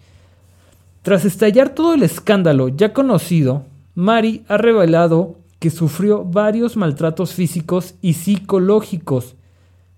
Tras 1.01 1.25
estallar 1.25 1.69
todo 1.69 1.95
el 1.95 2.03
escándalo 2.03 2.69
ya 2.69 2.93
conocido, 2.93 3.65
Mari 3.95 4.43
ha 4.47 4.57
revelado 4.57 5.39
que 5.57 5.71
sufrió 5.71 6.23
varios 6.23 6.77
maltratos 6.77 7.33
físicos 7.33 7.95
y 8.01 8.13
psicológicos 8.13 9.35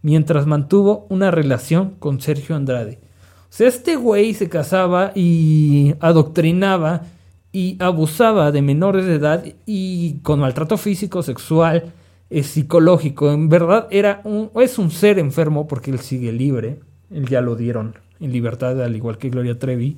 mientras 0.01 0.48
mantuvo 0.48 1.05
una 1.10 1.31
relación 1.31 1.95
con 2.00 2.21
Sergio 2.21 2.55
Andrade. 2.55 3.00
O 3.43 3.53
sea, 3.53 3.67
este 3.67 3.98
güey 3.98 4.33
se 4.33 4.48
casaba 4.48 5.12
y 5.13 5.93
adoctrinaba 6.00 7.03
y 7.51 7.75
abusaba 7.79 8.53
de 8.53 8.62
menores 8.62 9.05
de 9.05 9.15
edad 9.15 9.43
y 9.65 10.19
con 10.24 10.39
maltrato 10.39 10.77
físico, 10.77 11.21
sexual, 11.21 11.91
eh, 12.29 12.43
psicológico. 12.43 13.29
En 13.31 13.50
verdad 13.50 13.88
era 13.91 14.21
un, 14.24 14.50
es 14.55 14.79
un 14.79 14.89
ser 14.89 15.19
enfermo 15.19 15.67
porque 15.67 15.91
él 15.91 16.00
sigue 16.00 16.31
libre. 16.31 16.79
Él 17.13 17.27
ya 17.27 17.41
lo 17.41 17.55
dieron 17.55 17.95
en 18.19 18.31
libertad, 18.31 18.81
al 18.81 18.95
igual 18.95 19.17
que 19.17 19.29
Gloria 19.29 19.59
Trevi. 19.59 19.97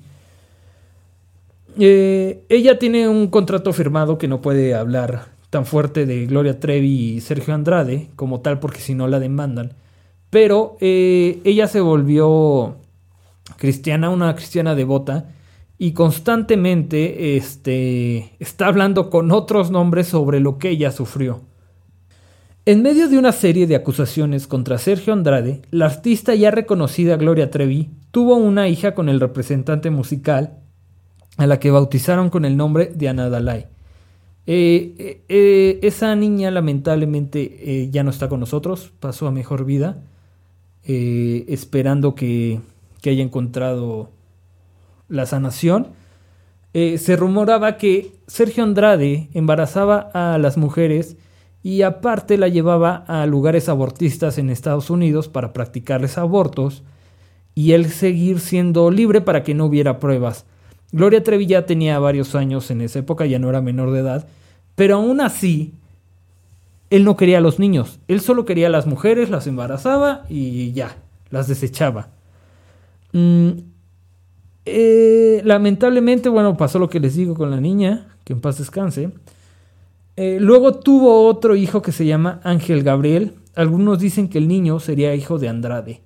Eh, 1.78 2.44
ella 2.50 2.78
tiene 2.78 3.08
un 3.08 3.28
contrato 3.28 3.74
firmado 3.74 4.18
que 4.18 4.28
no 4.28 4.42
puede 4.42 4.76
hablar 4.76 5.34
tan 5.50 5.66
fuerte 5.66 6.06
de 6.06 6.26
Gloria 6.26 6.60
Trevi 6.60 7.16
y 7.16 7.22
Sergio 7.22 7.54
Andrade 7.54 8.10
como 8.16 8.42
tal 8.42 8.60
porque 8.60 8.80
si 8.80 8.96
no 8.96 9.08
la 9.08 9.20
demandan. 9.20 9.74
Pero 10.30 10.78
eh, 10.82 11.40
ella 11.44 11.68
se 11.68 11.80
volvió 11.80 12.78
cristiana, 13.58 14.10
una 14.10 14.36
cristiana 14.36 14.74
devota, 14.74 15.30
y 15.78 15.94
constantemente 15.94 17.36
este, 17.36 18.36
está 18.40 18.68
hablando 18.68 19.10
con 19.10 19.32
otros 19.32 19.70
nombres 19.70 20.08
sobre 20.08 20.40
lo 20.40 20.58
que 20.58 20.70
ella 20.70 20.92
sufrió. 20.92 21.42
En 22.66 22.82
medio 22.82 23.10
de 23.10 23.18
una 23.18 23.32
serie 23.32 23.68
de 23.68 23.76
acusaciones 23.76 24.48
contra 24.48 24.78
Sergio 24.78 25.14
Andrade, 25.14 25.62
la 25.72 25.86
artista 25.86 26.34
ya 26.34 26.50
reconocida 26.52 27.18
Gloria 27.18 27.52
Trevi 27.52 27.90
tuvo 28.12 28.36
una 28.36 28.70
hija 28.70 28.96
con 28.96 29.10
el 29.10 29.20
representante 29.20 29.90
musical, 29.90 30.60
a 31.38 31.48
la 31.48 31.60
que 31.60 31.72
bautizaron 31.72 32.30
con 32.30 32.46
el 32.46 32.56
nombre 32.56 32.92
de 32.94 33.10
Ana 33.10 33.30
Dalai. 33.30 33.68
Eh, 34.46 35.24
eh, 35.30 35.80
esa 35.82 36.16
niña 36.16 36.52
lamentablemente 36.52 37.90
ya 37.92 38.04
no 38.04 38.12
está 38.12 38.30
con 38.30 38.40
nosotros, 38.40 38.94
pasó 39.00 39.28
a 39.28 39.32
mejor 39.32 39.66
vida. 39.66 40.04
Eh, 40.86 41.46
esperando 41.48 42.14
que, 42.14 42.60
haya 43.06 43.24
encontrado 43.24 44.12
la 45.10 45.26
sanación. 45.26 45.88
Eh, 46.74 46.98
se 46.98 47.16
rumoraba 47.16 47.78
que 47.78 48.14
Sergio 48.28 48.64
Andrade 48.64 49.30
embarazaba 49.34 50.10
a 50.14 50.38
las 50.38 50.58
mujeres 50.58 51.18
y 51.64 51.82
aparte 51.82 52.38
la 52.38 52.50
llevaba 52.50 53.06
a 53.08 53.26
lugares 53.26 53.70
abortistas 53.70 54.38
en 54.38 54.50
Estados 54.50 54.90
Unidos 54.90 55.30
para 55.30 55.54
practicarles 55.54 56.18
abortos 56.18 56.84
y 57.56 57.72
él 57.72 57.90
seguir 57.90 58.42
siendo 58.42 58.92
libre 58.92 59.22
para 59.22 59.44
que 59.44 59.54
no 59.54 59.66
hubiera 59.66 60.00
pruebas. 60.00 60.46
Gloria 60.92 61.24
Trevi 61.24 61.48
ya 61.48 61.66
tenía 61.66 61.98
varios 62.00 62.36
años 62.36 62.70
en 62.70 62.82
esa 62.82 63.00
época, 63.00 63.26
ya 63.26 63.40
no 63.40 63.50
era 63.50 63.62
menor 63.62 63.92
de 63.92 64.02
edad, 64.02 64.28
pero 64.76 64.96
aún 64.96 65.22
así 65.22 65.74
él 66.90 67.06
no 67.06 67.16
quería 67.16 67.38
a 67.38 67.42
los 67.42 67.58
niños, 67.60 68.00
él 68.10 68.20
solo 68.20 68.46
quería 68.46 68.68
a 68.68 68.70
las 68.70 68.86
mujeres, 68.86 69.30
las 69.30 69.48
embarazaba 69.48 70.26
y 70.30 70.74
ya, 70.74 70.98
las 71.30 71.48
desechaba. 71.48 72.10
Mm, 73.14 73.50
eh, 74.66 75.42
lamentablemente, 75.46 76.30
bueno, 76.30 76.58
pasó 76.58 76.78
lo 76.78 76.90
que 76.90 77.00
les 77.00 77.16
digo 77.16 77.36
con 77.36 77.52
la 77.52 77.62
niña, 77.62 78.08
que 78.24 78.34
en 78.34 78.42
paz 78.42 78.58
descanse. 78.58 79.12
Eh, 80.16 80.38
luego 80.40 80.74
tuvo 80.74 81.28
otro 81.28 81.56
hijo 81.56 81.82
que 81.82 81.92
se 81.92 82.06
llama 82.06 82.40
Ángel 82.44 82.84
Gabriel. 82.84 83.36
Algunos 83.56 84.00
dicen 84.00 84.30
que 84.30 84.38
el 84.38 84.48
niño 84.48 84.80
sería 84.80 85.16
hijo 85.16 85.40
de 85.40 85.50
Andrade. 85.50 86.02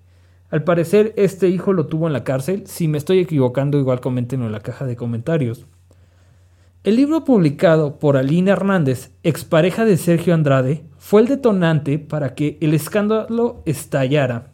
Al 0.50 0.64
parecer, 0.64 1.14
este 1.18 1.50
hijo 1.50 1.74
lo 1.74 1.88
tuvo 1.88 2.08
en 2.08 2.14
la 2.14 2.24
cárcel. 2.24 2.68
Si 2.68 2.88
me 2.88 2.98
estoy 2.98 3.20
equivocando, 3.20 3.78
igual 3.78 4.00
coméntenlo 4.00 4.46
en 4.46 4.54
la 4.54 4.62
caja 4.62 4.86
de 4.86 4.96
comentarios. 4.96 5.66
El 6.86 6.96
libro 6.96 7.26
publicado 7.26 8.00
por 8.00 8.16
Aline 8.16 8.52
Hernández, 8.52 9.12
expareja 9.24 9.84
de 9.84 9.98
Sergio 9.98 10.34
Andrade, 10.34 10.86
fue 10.98 11.20
el 11.20 11.28
detonante 11.28 12.00
para 12.00 12.34
que 12.34 12.58
el 12.62 12.74
escándalo 12.74 13.62
estallara. 13.66 14.54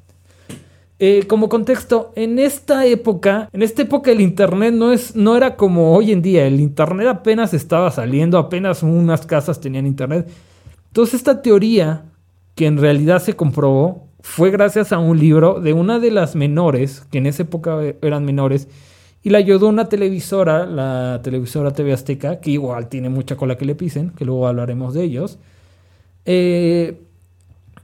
Eh, 1.06 1.28
como 1.28 1.50
contexto, 1.50 2.14
en 2.16 2.40
esta 2.40 2.86
época, 2.86 3.50
en 3.52 3.62
esta 3.62 3.82
época 3.82 4.10
el 4.10 4.22
internet 4.22 4.74
no, 4.74 4.94
es, 4.94 5.18
no 5.18 5.36
era 5.36 5.58
como 5.58 5.94
hoy 5.94 6.14
en 6.14 6.22
día, 6.22 6.48
el 6.48 6.62
internet 6.62 7.10
apenas 7.10 7.54
estaba 7.54 7.92
saliendo, 7.92 8.38
apenas 8.38 8.84
unas 8.84 9.26
casas 9.26 9.60
tenían 9.60 9.86
internet. 9.86 10.30
Entonces 10.88 11.16
esta 11.16 11.42
teoría, 11.42 12.06
que 12.56 12.68
en 12.68 12.78
realidad 12.78 13.22
se 13.22 13.36
comprobó, 13.36 14.08
fue 14.22 14.50
gracias 14.50 14.94
a 14.94 14.98
un 14.98 15.20
libro 15.20 15.60
de 15.60 15.74
una 15.74 16.00
de 16.00 16.10
las 16.10 16.38
menores, 16.38 17.06
que 17.12 17.18
en 17.18 17.26
esa 17.26 17.44
época 17.44 17.80
eran 18.02 18.24
menores, 18.24 18.70
y 19.24 19.30
le 19.30 19.40
ayudó 19.40 19.68
una 19.68 19.90
televisora, 19.90 20.66
la 20.66 21.20
televisora 21.22 21.74
TV 21.74 21.92
Azteca, 21.92 22.40
que 22.40 22.52
igual 22.52 22.88
tiene 22.88 23.10
mucha 23.10 23.36
cola 23.36 23.58
que 23.58 23.66
le 23.66 23.76
pisen, 23.76 24.12
que 24.12 24.24
luego 24.24 24.48
hablaremos 24.48 24.94
de 24.94 25.04
ellos. 25.04 25.38
Eh, 26.24 26.98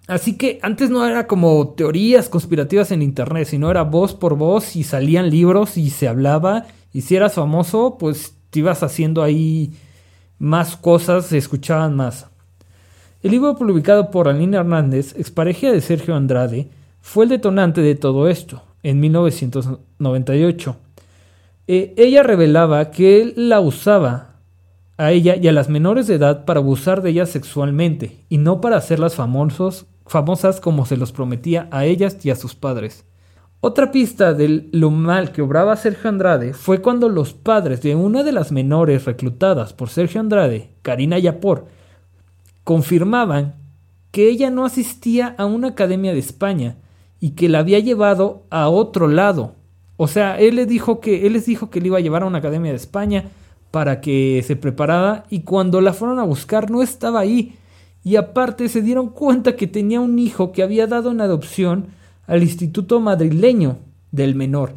así 0.09 0.37
que 0.37 0.59
antes 0.61 0.89
no 0.89 1.05
era 1.05 1.27
como 1.27 1.69
teorías 1.69 2.27
conspirativas 2.27 2.91
en 2.91 3.01
internet, 3.01 3.47
sino 3.47 3.71
era 3.71 3.83
voz 3.83 4.13
por 4.13 4.35
voz 4.35 4.75
y 4.75 4.83
salían 4.83 5.29
libros 5.29 5.77
y 5.77 5.89
se 5.89 6.07
hablaba. 6.07 6.65
Y 6.91 7.01
si 7.01 7.15
eras 7.15 7.35
famoso, 7.35 7.97
pues 7.97 8.35
te 8.49 8.59
ibas 8.59 8.83
haciendo 8.83 9.23
ahí 9.23 9.73
más 10.39 10.75
cosas, 10.75 11.27
se 11.27 11.37
escuchaban 11.37 11.95
más. 11.95 12.27
El 13.21 13.31
libro 13.31 13.55
publicado 13.55 14.11
por 14.11 14.27
Aline 14.27 14.57
Hernández, 14.57 15.13
expareja 15.17 15.71
de 15.71 15.81
Sergio 15.81 16.15
Andrade, 16.15 16.69
fue 17.01 17.25
el 17.25 17.29
detonante 17.29 17.81
de 17.81 17.95
todo 17.95 18.29
esto, 18.29 18.63
en 18.81 18.99
1998. 18.99 20.77
Eh, 21.67 21.93
ella 21.97 22.23
revelaba 22.23 22.91
que 22.91 23.21
él 23.21 23.33
la 23.35 23.59
usaba 23.59 24.29
a 24.97 25.11
ella 25.11 25.35
y 25.35 25.47
a 25.47 25.51
las 25.51 25.69
menores 25.69 26.07
de 26.07 26.15
edad 26.15 26.45
para 26.45 26.59
abusar 26.59 27.01
de 27.01 27.11
ellas 27.11 27.29
sexualmente 27.29 28.17
y 28.27 28.37
no 28.37 28.59
para 28.59 28.77
hacerlas 28.77 29.15
famosos, 29.15 29.85
famosas 30.09 30.59
como 30.59 30.85
se 30.85 30.97
los 30.97 31.13
prometía 31.13 31.69
a 31.71 31.85
ellas 31.85 32.17
y 32.25 32.29
a 32.29 32.35
sus 32.35 32.55
padres. 32.55 33.05
Otra 33.61 33.91
pista 33.91 34.33
de 34.33 34.67
lo 34.71 34.91
mal 34.91 35.31
que 35.31 35.41
obraba 35.41 35.77
Sergio 35.77 36.09
Andrade 36.09 36.53
fue 36.53 36.81
cuando 36.81 37.07
los 37.07 37.33
padres 37.33 37.81
de 37.81 37.95
una 37.95 38.23
de 38.23 38.33
las 38.33 38.51
menores 38.51 39.05
reclutadas 39.05 39.71
por 39.71 39.89
Sergio 39.89 40.19
Andrade, 40.19 40.71
Karina 40.81 41.17
Yapor, 41.17 41.67
confirmaban 42.65 43.55
que 44.11 44.27
ella 44.29 44.49
no 44.49 44.65
asistía 44.65 45.35
a 45.37 45.45
una 45.45 45.69
academia 45.69 46.13
de 46.13 46.19
España 46.19 46.75
y 47.21 47.31
que 47.31 47.47
la 47.47 47.59
había 47.59 47.79
llevado 47.79 48.43
a 48.49 48.67
otro 48.69 49.07
lado, 49.07 49.55
o 50.01 50.07
sea, 50.07 50.39
él 50.39 50.55
les 50.55 50.65
dijo 50.69 51.01
que 51.01 51.27
él 51.27 51.33
les 51.33 51.45
dijo 51.45 51.69
que 51.69 51.81
le 51.81 51.87
iba 51.87 51.97
a 51.97 51.99
llevar 51.99 52.23
a 52.23 52.25
una 52.25 52.37
academia 52.37 52.71
de 52.71 52.77
España 52.77 53.25
para 53.69 53.99
que 53.99 54.41
se 54.47 54.55
preparara 54.55 55.25
y 55.29 55.41
cuando 55.41 55.81
la 55.81 55.91
fueron 55.91 56.19
a 56.19 56.23
buscar 56.23 56.71
no 56.71 56.81
estaba 56.81 57.19
ahí. 57.19 57.57
Y 58.09 58.15
aparte 58.15 58.69
se 58.69 58.81
dieron 58.81 59.09
cuenta 59.09 59.55
que 59.55 59.67
tenía 59.67 59.99
un 59.99 60.17
hijo 60.17 60.51
que 60.51 60.63
había 60.63 60.87
dado 60.87 61.11
en 61.11 61.21
adopción 61.21 61.89
al 62.25 62.41
instituto 62.41 62.99
madrileño 62.99 63.77
del 64.11 64.33
menor. 64.33 64.73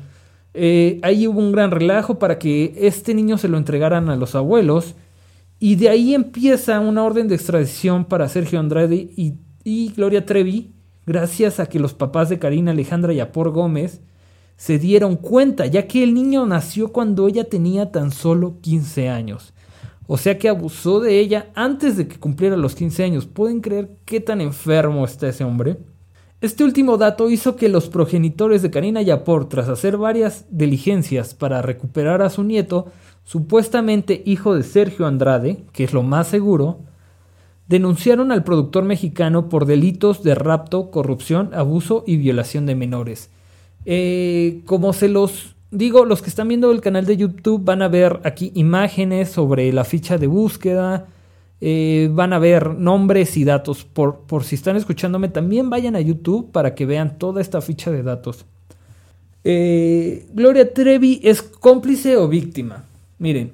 Eh, 0.53 1.01
ahí 1.01 1.27
hubo 1.27 1.41
un 1.41 1.51
gran 1.51 1.71
relajo 1.71 2.19
para 2.19 2.39
que 2.39 2.75
este 2.77 3.15
niño 3.15 3.39
se 3.39 3.49
lo 3.49 3.57
entregaran 3.57 4.11
a 4.11 4.17
los 4.17 4.35
abuelos. 4.35 4.97
Y 5.59 5.77
de 5.77 5.89
ahí 5.89 6.15
empieza 6.15 6.79
una 6.79 7.05
orden 7.05 7.27
de 7.27 7.37
extradición 7.37 8.05
para 8.05 8.29
Sergio 8.29 8.61
Andrade 8.61 8.97
y, 8.97 9.37
y 9.65 9.95
Gloria 9.97 10.27
Trevi, 10.27 10.75
gracias 11.07 11.59
a 11.59 11.65
que 11.65 11.79
los 11.79 11.95
papás 11.95 12.29
de 12.29 12.39
Karina 12.39 12.73
Alejandra 12.73 13.15
y 13.15 13.21
Apor 13.21 13.49
Gómez 13.49 14.03
se 14.59 14.79
dieron 14.79 15.17
cuenta, 15.17 15.65
ya 15.65 15.87
que 15.89 16.03
el 16.03 16.13
niño 16.13 16.45
nació 16.45 16.93
cuando 16.93 17.27
ella 17.29 17.45
tenía 17.45 17.93
tan 17.93 18.11
solo 18.11 18.59
15 18.61 19.09
años. 19.09 19.55
O 20.07 20.17
sea 20.17 20.39
que 20.39 20.49
abusó 20.49 21.01
de 21.01 21.19
ella 21.19 21.51
antes 21.55 21.97
de 21.97 22.09
que 22.09 22.19
cumpliera 22.19 22.57
los 22.57 22.75
15 22.75 23.05
años. 23.05 23.27
¿Pueden 23.27 23.61
creer 23.61 23.97
qué 24.05 24.21
tan 24.21 24.41
enfermo 24.41 25.05
está 25.05 25.29
ese 25.29 25.45
hombre? 25.45 25.79
Este 26.41 26.65
último 26.65 26.99
dato 26.99 27.31
hizo 27.31 27.55
que 27.55 27.69
los 27.69 27.89
progenitores 27.89 28.63
de 28.63 28.71
Karina 28.73 29.01
Yapor, 29.01 29.49
tras 29.49 29.69
hacer 29.69 29.97
varias 29.97 30.45
diligencias 30.51 31.35
para 31.35 31.63
recuperar 31.63 32.21
a 32.21 32.31
su 32.31 32.43
nieto, 32.43 32.87
supuestamente 33.23 34.23
hijo 34.27 34.57
de 34.57 34.65
Sergio 34.65 35.07
Andrade, 35.07 35.65
que 35.73 35.85
es 35.85 35.93
lo 35.93 36.03
más 36.03 36.27
seguro, 36.27 36.81
denunciaron 37.69 38.33
al 38.33 38.43
productor 38.43 38.83
mexicano 38.85 39.49
por 39.49 39.67
delitos 39.67 40.25
de 40.25 40.35
rapto, 40.35 40.91
corrupción, 40.91 41.51
abuso 41.55 42.03
y 42.09 42.17
violación 42.17 42.67
de 42.67 42.75
menores. 42.75 43.31
Eh, 43.85 44.63
como 44.67 44.93
se 44.93 45.09
los 45.09 45.55
digo, 45.73 46.05
los 46.05 46.23
que 46.23 46.29
están 46.29 46.47
viendo 46.47 46.71
el 46.71 46.81
canal 46.81 47.07
de 47.07 47.17
YouTube 47.17 47.65
van 47.65 47.83
a 47.83 47.89
ver 47.89 48.21
aquí 48.23 48.53
imágenes 48.55 49.31
sobre 49.31 49.73
la 49.73 49.85
ficha 49.85 50.19
de 50.19 50.29
búsqueda, 50.29 51.09
eh, 51.61 52.09
van 52.13 52.33
a 52.33 52.39
ver 52.39 52.75
nombres 52.77 53.37
y 53.37 53.45
datos. 53.45 53.85
Por, 53.85 54.21
por 54.21 54.45
si 54.45 54.55
están 54.55 54.77
escuchándome, 54.77 55.29
también 55.29 55.71
vayan 55.71 55.97
a 55.97 56.01
YouTube 56.01 56.53
para 56.53 56.75
que 56.75 56.87
vean 56.87 57.19
toda 57.19 57.41
esta 57.41 57.61
ficha 57.61 57.91
de 57.91 58.03
datos. 58.03 58.45
Eh, 59.45 60.27
Gloria 60.33 60.73
Trevi 60.73 61.21
es 61.25 61.43
cómplice 61.43 62.17
o 62.17 62.29
víctima. 62.29 62.85
Miren, 63.19 63.53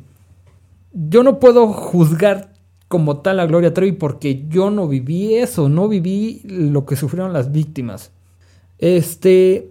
yo 0.92 1.22
no 1.22 1.38
puedo 1.38 1.68
juzgar 1.68 2.52
como 2.88 3.18
tal 3.18 3.40
a 3.40 3.46
Gloria 3.46 3.72
Trevi 3.72 3.92
porque 3.92 4.44
yo 4.48 4.70
no 4.70 4.88
viví 4.88 5.34
eso, 5.34 5.68
no 5.68 5.88
viví 5.88 6.40
lo 6.44 6.84
que 6.84 6.96
sufrieron 6.96 7.32
las 7.32 7.52
víctimas. 7.52 8.10
Este, 8.78 9.70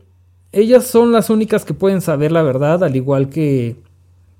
ellas 0.51 0.85
son 0.85 1.11
las 1.11 1.29
únicas 1.29 1.65
que 1.65 1.73
pueden 1.73 2.01
saber 2.01 2.31
la 2.31 2.41
verdad, 2.41 2.83
al 2.83 2.95
igual 2.95 3.29
que, 3.29 3.75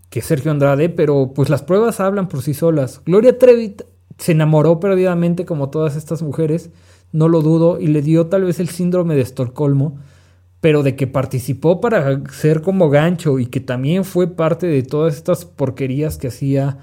que 0.10 0.22
Sergio 0.22 0.52
Andrade, 0.52 0.90
pero 0.90 1.34
pues 1.34 1.50
las 1.50 1.64
pruebas 1.64 2.00
hablan 2.00 2.28
por 2.28 2.42
sí 2.42 2.54
solas. 2.54 3.02
Gloria 3.06 3.38
Trevi 3.38 3.76
se 4.18 4.32
enamoró 4.32 4.80
perdidamente 4.80 5.46
como 5.46 5.70
todas 5.70 5.96
estas 5.96 6.22
mujeres, 6.22 6.70
no 7.12 7.28
lo 7.28 7.42
dudo, 7.42 7.80
y 7.80 7.88
le 7.88 8.02
dio 8.02 8.28
tal 8.28 8.44
vez 8.44 8.60
el 8.60 8.70
síndrome 8.70 9.16
de 9.16 9.22
Estocolmo, 9.22 9.98
pero 10.62 10.84
de 10.84 10.96
que 10.96 11.08
participó 11.08 11.80
para 11.82 12.24
ser 12.32 12.62
como 12.62 12.90
gancho 12.90 13.40
y 13.40 13.46
que 13.46 13.60
también 13.60 14.04
fue 14.04 14.28
parte 14.28 14.68
de 14.68 14.84
todas 14.84 15.16
estas 15.16 15.46
porquerías 15.46 16.18
que 16.18 16.28
hacía 16.28 16.78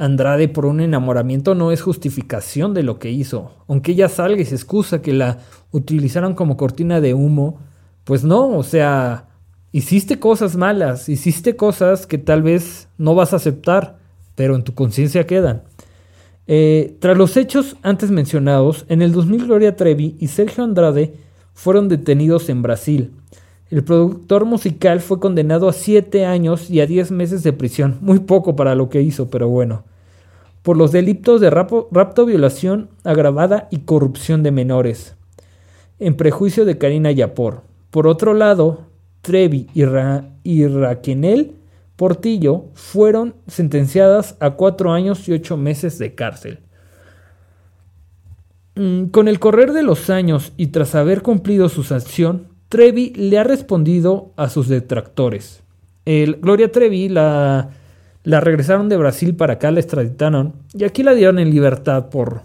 Andrade 0.00 0.48
por 0.48 0.64
un 0.64 0.80
enamoramiento 0.80 1.54
no 1.54 1.72
es 1.72 1.82
justificación 1.82 2.72
de 2.72 2.82
lo 2.82 2.98
que 2.98 3.10
hizo. 3.10 3.52
Aunque 3.68 3.92
ella 3.92 4.08
salga 4.08 4.40
y 4.40 4.46
se 4.46 4.54
excusa 4.54 5.02
que 5.02 5.12
la 5.12 5.40
utilizaron 5.72 6.34
como 6.34 6.56
cortina 6.56 7.02
de 7.02 7.12
humo, 7.12 7.58
pues 8.04 8.24
no, 8.24 8.48
o 8.56 8.62
sea, 8.62 9.28
hiciste 9.72 10.18
cosas 10.18 10.56
malas, 10.56 11.08
hiciste 11.08 11.56
cosas 11.56 12.06
que 12.06 12.18
tal 12.18 12.42
vez 12.42 12.88
no 12.98 13.14
vas 13.14 13.32
a 13.32 13.36
aceptar, 13.36 13.98
pero 14.34 14.56
en 14.56 14.64
tu 14.64 14.74
conciencia 14.74 15.26
quedan. 15.26 15.62
Eh, 16.46 16.96
tras 16.98 17.16
los 17.16 17.36
hechos 17.36 17.76
antes 17.82 18.10
mencionados, 18.10 18.84
en 18.88 19.02
el 19.02 19.12
2000 19.12 19.46
Gloria 19.46 19.76
Trevi 19.76 20.16
y 20.18 20.26
Sergio 20.28 20.64
Andrade 20.64 21.14
fueron 21.54 21.88
detenidos 21.88 22.48
en 22.48 22.62
Brasil. 22.62 23.12
El 23.70 23.84
productor 23.84 24.46
musical 24.46 25.00
fue 25.00 25.20
condenado 25.20 25.68
a 25.68 25.72
7 25.72 26.26
años 26.26 26.70
y 26.70 26.80
a 26.80 26.86
10 26.86 27.12
meses 27.12 27.44
de 27.44 27.52
prisión, 27.52 27.98
muy 28.00 28.18
poco 28.18 28.56
para 28.56 28.74
lo 28.74 28.88
que 28.88 29.00
hizo, 29.00 29.30
pero 29.30 29.48
bueno, 29.48 29.84
por 30.62 30.76
los 30.76 30.90
delitos 30.90 31.40
de 31.40 31.50
rapto, 31.50 32.26
violación 32.26 32.88
agravada 33.04 33.68
y 33.70 33.78
corrupción 33.78 34.42
de 34.42 34.50
menores, 34.50 35.14
en 36.00 36.16
prejuicio 36.16 36.64
de 36.64 36.78
Karina 36.78 37.12
Yapor. 37.12 37.62
Por 37.90 38.06
otro 38.06 38.34
lado, 38.34 38.86
Trevi 39.22 39.68
y, 39.74 39.84
y 40.44 40.66
Raquenel 40.66 41.56
Portillo 41.96 42.64
fueron 42.74 43.34
sentenciadas 43.46 44.36
a 44.40 44.52
4 44.52 44.92
años 44.92 45.28
y 45.28 45.32
8 45.32 45.56
meses 45.56 45.98
de 45.98 46.14
cárcel. 46.14 46.60
Mm, 48.76 49.06
con 49.06 49.28
el 49.28 49.38
correr 49.38 49.72
de 49.72 49.82
los 49.82 50.08
años 50.08 50.52
y 50.56 50.68
tras 50.68 50.94
haber 50.94 51.20
cumplido 51.20 51.68
su 51.68 51.82
sanción, 51.82 52.48
Trevi 52.70 53.10
le 53.10 53.36
ha 53.38 53.44
respondido 53.44 54.32
a 54.36 54.48
sus 54.48 54.68
detractores. 54.68 55.62
El, 56.06 56.36
Gloria 56.36 56.72
Trevi 56.72 57.08
la, 57.08 57.70
la 58.24 58.40
regresaron 58.40 58.88
de 58.88 58.96
Brasil 58.96 59.34
para 59.34 59.54
acá, 59.54 59.70
la 59.70 59.80
extraditaron 59.80 60.54
y 60.72 60.84
aquí 60.84 61.02
la 61.02 61.12
dieron 61.12 61.38
en 61.38 61.50
libertad 61.50 62.08
por 62.08 62.42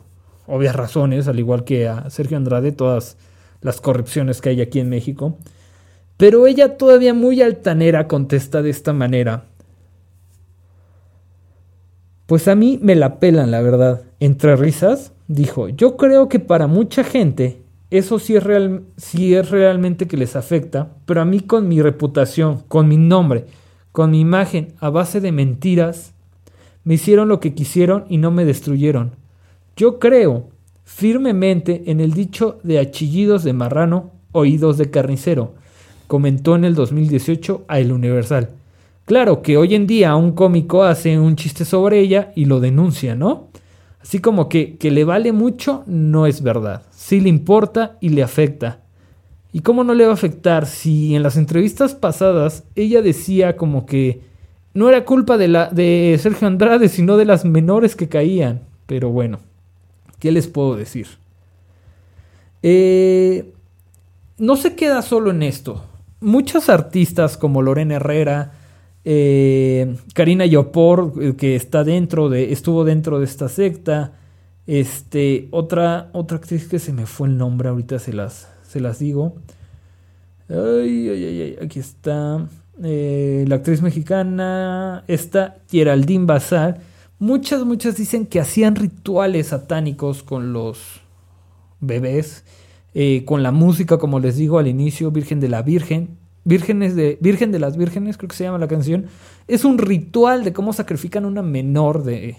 obvias 0.47 0.75
razones, 0.75 1.27
al 1.27 1.39
igual 1.39 1.63
que 1.63 1.87
a 1.87 2.09
Sergio 2.09 2.35
Andrade, 2.35 2.71
todas 2.71 3.17
las 3.65 3.81
corrupciones 3.81 4.41
que 4.41 4.49
hay 4.49 4.61
aquí 4.61 4.79
en 4.79 4.89
México. 4.89 5.39
Pero 6.17 6.45
ella 6.45 6.77
todavía 6.77 7.15
muy 7.15 7.41
altanera 7.41 8.07
contesta 8.07 8.61
de 8.61 8.69
esta 8.69 8.93
manera. 8.93 9.45
Pues 12.27 12.47
a 12.47 12.55
mí 12.55 12.79
me 12.81 12.93
la 12.95 13.19
pelan, 13.19 13.49
la 13.49 13.61
verdad. 13.61 14.03
Entre 14.19 14.55
risas, 14.55 15.13
dijo, 15.27 15.67
yo 15.67 15.97
creo 15.97 16.29
que 16.29 16.39
para 16.39 16.67
mucha 16.67 17.03
gente 17.03 17.57
eso 17.89 18.19
sí 18.19 18.35
es, 18.35 18.43
real, 18.43 18.83
sí 18.97 19.33
es 19.33 19.49
realmente 19.49 20.07
que 20.07 20.17
les 20.17 20.35
afecta, 20.35 20.91
pero 21.07 21.21
a 21.21 21.25
mí 21.25 21.39
con 21.39 21.67
mi 21.67 21.81
reputación, 21.81 22.63
con 22.67 22.87
mi 22.87 22.97
nombre, 22.97 23.45
con 23.91 24.11
mi 24.11 24.19
imagen 24.19 24.73
a 24.79 24.89
base 24.91 25.21
de 25.21 25.31
mentiras, 25.31 26.13
me 26.83 26.93
hicieron 26.93 27.29
lo 27.29 27.39
que 27.39 27.55
quisieron 27.55 28.05
y 28.09 28.17
no 28.17 28.29
me 28.29 28.45
destruyeron. 28.45 29.15
Yo 29.75 29.97
creo 29.97 30.49
firmemente 30.85 31.83
en 31.87 31.99
el 31.99 32.13
dicho 32.13 32.59
de 32.63 32.79
achillidos 32.79 33.43
de 33.43 33.51
marrano, 33.51 34.11
oídos 34.31 34.77
de 34.77 34.89
carnicero, 34.89 35.55
comentó 36.07 36.55
en 36.55 36.63
el 36.63 36.75
2018 36.75 37.65
a 37.67 37.79
El 37.79 37.91
Universal. 37.91 38.51
Claro 39.03 39.41
que 39.41 39.57
hoy 39.57 39.75
en 39.75 39.87
día 39.87 40.15
un 40.15 40.31
cómico 40.31 40.83
hace 40.83 41.19
un 41.19 41.35
chiste 41.35 41.65
sobre 41.65 41.99
ella 41.99 42.31
y 42.35 42.45
lo 42.45 42.59
denuncia, 42.59 43.15
¿no? 43.15 43.49
Así 44.01 44.19
como 44.19 44.47
que, 44.47 44.77
que 44.77 44.91
le 44.91 45.03
vale 45.03 45.31
mucho, 45.31 45.83
no 45.87 46.27
es 46.27 46.41
verdad. 46.41 46.83
Sí 46.91 47.19
le 47.19 47.29
importa 47.29 47.97
y 47.99 48.09
le 48.09 48.23
afecta. 48.23 48.79
¿Y 49.51 49.61
cómo 49.61 49.83
no 49.83 49.93
le 49.93 50.05
va 50.05 50.11
a 50.11 50.15
afectar 50.15 50.65
si 50.65 51.15
en 51.15 51.23
las 51.23 51.37
entrevistas 51.37 51.95
pasadas 51.95 52.63
ella 52.75 53.01
decía 53.01 53.57
como 53.57 53.85
que 53.85 54.21
no 54.73 54.89
era 54.89 55.05
culpa 55.05 55.37
de, 55.37 55.47
la, 55.47 55.69
de 55.69 56.17
Sergio 56.21 56.47
Andrade, 56.47 56.89
sino 56.89 57.17
de 57.17 57.25
las 57.25 57.45
menores 57.45 57.95
que 57.95 58.09
caían? 58.09 58.61
Pero 58.85 59.09
bueno, 59.09 59.39
¿qué 60.25 60.31
les 60.31 60.47
puedo 60.47 60.75
decir? 60.75 61.05
Eh, 62.63 63.53
no 64.39 64.55
se 64.55 64.73
queda 64.73 65.03
solo 65.03 65.29
en 65.29 65.43
esto. 65.43 65.85
Muchos 66.19 66.67
artistas 66.67 67.37
como 67.37 67.61
Lorena 67.61 67.97
Herrera, 67.97 68.53
eh, 69.03 69.95
Karina 70.15 70.47
Yopor, 70.47 71.13
eh, 71.21 71.35
que 71.37 71.55
está 71.55 71.83
dentro 71.83 72.29
de, 72.29 72.51
estuvo 72.51 72.83
dentro 72.85 73.19
de 73.19 73.25
esta 73.25 73.49
secta. 73.49 74.13
Este, 74.65 75.47
otra, 75.51 76.09
otra 76.13 76.37
actriz 76.37 76.67
que 76.67 76.79
se 76.79 76.91
me 76.91 77.05
fue 77.05 77.27
el 77.27 77.37
nombre, 77.37 77.69
ahorita 77.69 77.99
se 77.99 78.11
las, 78.11 78.49
se 78.67 78.79
las 78.79 78.97
digo. 78.97 79.35
Ay, 80.49 81.07
ay, 81.07 81.23
ay, 81.23 81.57
aquí 81.61 81.79
está. 81.79 82.47
La 82.79 83.55
actriz 83.55 83.83
mexicana, 83.83 85.03
esta 85.07 85.57
Geraldine 85.69 86.25
Bazar. 86.25 86.94
Muchas, 87.19 87.63
muchas 87.65 87.95
dicen 87.95 88.25
que 88.25 88.39
hacían 88.39 88.75
rituales 88.75 89.47
satánicos 89.47 90.23
con 90.23 90.53
los 90.53 91.01
bebés, 91.79 92.43
con 93.25 93.43
la 93.43 93.51
música, 93.51 93.97
como 93.97 94.19
les 94.19 94.37
digo 94.37 94.57
al 94.57 94.67
inicio, 94.67 95.11
Virgen 95.11 95.39
de 95.39 95.49
la 95.49 95.61
Virgen. 95.61 96.17
Vírgenes 96.45 96.95
de, 96.95 97.17
Virgen 97.21 97.51
de 97.51 97.59
las 97.59 97.75
Vírgenes, 97.75 98.17
creo 98.17 98.29
que 98.29 98.35
se 98.35 98.43
llama 98.43 98.59
la 98.59 98.67
canción, 98.67 99.07
es 99.47 99.65
un 99.65 99.79
ritual 99.79 100.43
de 100.43 100.53
cómo 100.53 100.73
sacrifican 100.73 101.25
una 101.25 101.41
menor 101.41 102.03
de 102.03 102.37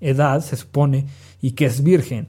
edad, 0.00 0.40
se 0.40 0.56
supone, 0.56 1.06
y 1.40 1.52
que 1.52 1.66
es 1.66 1.82
virgen. 1.82 2.26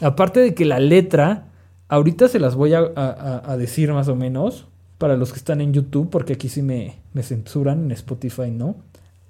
Aparte 0.00 0.40
de 0.40 0.54
que 0.54 0.64
la 0.64 0.80
letra, 0.80 1.46
ahorita 1.88 2.26
se 2.26 2.40
las 2.40 2.56
voy 2.56 2.74
a, 2.74 3.56
decir 3.56 3.92
más 3.92 4.08
o 4.08 4.16
menos, 4.16 4.66
para 4.98 5.16
los 5.16 5.32
que 5.32 5.38
están 5.38 5.60
en 5.60 5.72
YouTube, 5.72 6.10
porque 6.10 6.32
aquí 6.32 6.48
sí 6.48 6.60
me, 6.60 6.96
me 7.12 7.22
censuran, 7.22 7.84
en 7.84 7.92
Spotify 7.92 8.50
no. 8.50 8.76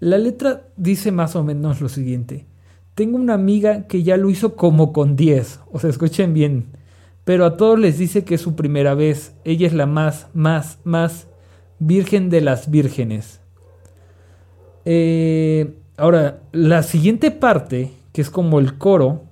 La 0.00 0.18
letra 0.18 0.68
dice 0.76 1.12
más 1.12 1.36
o 1.36 1.42
menos 1.42 1.80
lo 1.80 1.88
siguiente. 1.88 2.46
Tengo 2.94 3.16
una 3.16 3.34
amiga 3.34 3.86
que 3.86 4.02
ya 4.02 4.16
lo 4.16 4.30
hizo 4.30 4.56
como 4.56 4.92
con 4.92 5.16
10. 5.16 5.60
O 5.70 5.78
sea, 5.78 5.90
escuchen 5.90 6.34
bien 6.34 6.78
pero 7.28 7.44
a 7.44 7.58
todos 7.58 7.78
les 7.78 7.98
dice 7.98 8.24
que 8.24 8.36
es 8.36 8.40
su 8.40 8.56
primera 8.56 8.94
vez. 8.94 9.34
Ella 9.44 9.66
es 9.66 9.74
la 9.74 9.84
más, 9.84 10.28
más, 10.32 10.78
más 10.82 11.26
virgen 11.78 12.30
de 12.30 12.40
las 12.40 12.70
vírgenes. 12.70 13.42
Eh, 14.86 15.76
ahora, 15.98 16.40
la 16.52 16.82
siguiente 16.82 17.30
parte, 17.30 17.92
que 18.14 18.22
es 18.22 18.30
como 18.30 18.58
el 18.58 18.78
coro, 18.78 19.24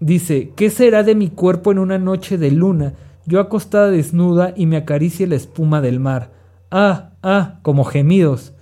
dice, 0.00 0.52
¿qué 0.56 0.68
será 0.68 1.04
de 1.04 1.14
mi 1.14 1.28
cuerpo 1.28 1.70
en 1.70 1.78
una 1.78 1.96
noche 1.96 2.38
de 2.38 2.50
luna? 2.50 2.94
Yo 3.24 3.38
acostada 3.38 3.88
desnuda 3.88 4.52
y 4.56 4.66
me 4.66 4.76
acaricia 4.76 5.24
la 5.28 5.36
espuma 5.36 5.80
del 5.80 6.00
mar. 6.00 6.32
Ah, 6.72 7.12
ah, 7.22 7.60
como 7.62 7.84
gemidos. 7.84 8.52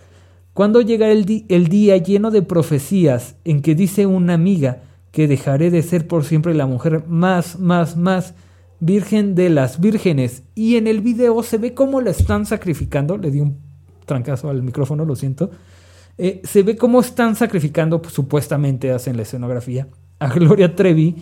¿Cuándo 0.56 0.80
llegará 0.80 1.12
el, 1.12 1.26
día 1.68 1.98
lleno 1.98 2.30
de 2.30 2.40
profecías 2.40 3.36
en 3.44 3.60
que 3.60 3.74
dice 3.74 4.06
una 4.06 4.32
amiga 4.32 4.84
que 5.12 5.28
dejaré 5.28 5.70
de 5.70 5.82
ser 5.82 6.08
por 6.08 6.24
siempre 6.24 6.54
la 6.54 6.64
mujer 6.64 7.04
más, 7.06 7.58
más, 7.58 7.98
más 7.98 8.32
Virgen 8.80 9.34
de 9.34 9.50
las 9.50 9.82
Vírgenes. 9.82 10.44
Y 10.54 10.76
en 10.76 10.86
el 10.86 11.02
video 11.02 11.42
se 11.42 11.58
ve 11.58 11.74
cómo 11.74 12.00
la 12.00 12.10
están 12.10 12.46
sacrificando. 12.46 13.18
Le 13.18 13.30
di 13.30 13.40
un 13.40 13.58
trancazo 14.06 14.48
al 14.48 14.62
micrófono, 14.62 15.04
lo 15.04 15.14
siento. 15.14 15.50
Eh, 16.16 16.40
se 16.42 16.62
ve 16.62 16.74
cómo 16.74 17.00
están 17.00 17.36
sacrificando, 17.36 18.00
pues, 18.00 18.14
supuestamente 18.14 18.92
hacen 18.92 19.18
la 19.18 19.24
escenografía, 19.24 19.88
a 20.20 20.28
Gloria 20.30 20.74
Trevi. 20.74 21.16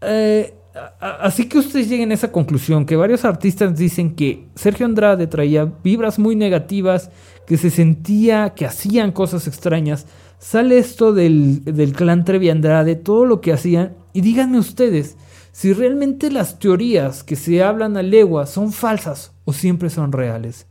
Eh, 0.00 0.54
así 0.98 1.46
que 1.46 1.58
ustedes 1.58 1.90
lleguen 1.90 2.10
a 2.10 2.14
esa 2.14 2.32
conclusión, 2.32 2.86
que 2.86 2.96
varios 2.96 3.26
artistas 3.26 3.76
dicen 3.76 4.14
que 4.14 4.46
Sergio 4.54 4.86
Andrade 4.86 5.26
traía 5.26 5.70
vibras 5.84 6.18
muy 6.18 6.36
negativas, 6.36 7.10
que 7.46 7.56
se 7.56 7.70
sentía 7.70 8.50
que 8.50 8.66
hacían 8.66 9.12
cosas 9.12 9.46
extrañas. 9.46 10.06
Sale 10.38 10.78
esto 10.78 11.12
del, 11.12 11.64
del 11.64 11.92
clan 11.92 12.24
Trevi 12.24 12.50
Andrade, 12.50 12.96
todo 12.96 13.24
lo 13.24 13.40
que 13.40 13.52
hacían 13.52 13.94
Y 14.12 14.20
díganme 14.22 14.58
ustedes 14.58 15.16
si 15.52 15.74
realmente 15.74 16.30
las 16.30 16.58
teorías 16.58 17.22
que 17.22 17.36
se 17.36 17.62
hablan 17.62 17.96
a 17.98 18.02
legua 18.02 18.46
son 18.46 18.72
falsas 18.72 19.32
o 19.44 19.52
siempre 19.52 19.90
son 19.90 20.10
reales. 20.10 20.66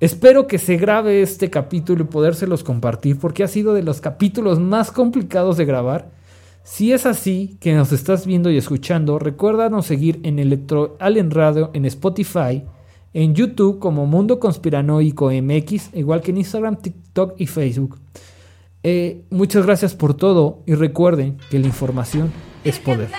Espero 0.00 0.46
que 0.46 0.58
se 0.58 0.76
grabe 0.76 1.22
este 1.22 1.48
capítulo 1.48 2.02
y 2.02 2.06
podérselos 2.06 2.64
compartir 2.64 3.18
porque 3.18 3.44
ha 3.44 3.48
sido 3.48 3.72
de 3.72 3.82
los 3.82 4.00
capítulos 4.00 4.58
más 4.58 4.90
complicados 4.90 5.56
de 5.56 5.64
grabar. 5.64 6.10
Si 6.64 6.92
es 6.92 7.06
así, 7.06 7.56
que 7.60 7.74
nos 7.74 7.92
estás 7.92 8.26
viendo 8.26 8.50
y 8.50 8.56
escuchando, 8.56 9.18
recuérdanos 9.18 9.86
seguir 9.86 10.20
en 10.24 10.38
Electro 10.38 10.96
Allen 11.00 11.30
Radio 11.30 11.70
en 11.72 11.84
Spotify, 11.84 12.64
en 13.12 13.34
YouTube 13.34 13.78
como 13.78 14.06
Mundo 14.06 14.38
Conspiranoico 14.38 15.30
MX, 15.30 15.94
igual 15.94 16.20
que 16.20 16.30
en 16.30 16.38
Instagram, 16.38 16.76
TikTok 16.76 17.34
y 17.38 17.46
Facebook. 17.46 17.98
Eh, 18.82 19.24
muchas 19.30 19.66
gracias 19.66 19.94
por 19.94 20.14
todo 20.14 20.62
y 20.66 20.74
recuerden 20.74 21.38
que 21.50 21.58
la 21.58 21.66
información 21.66 22.32
es 22.64 22.78
poder. 22.78 23.10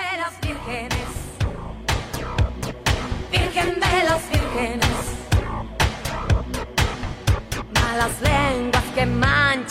Las 7.98 8.20
lenguas 8.20 8.84
que 8.96 9.06
manchan 9.06 9.71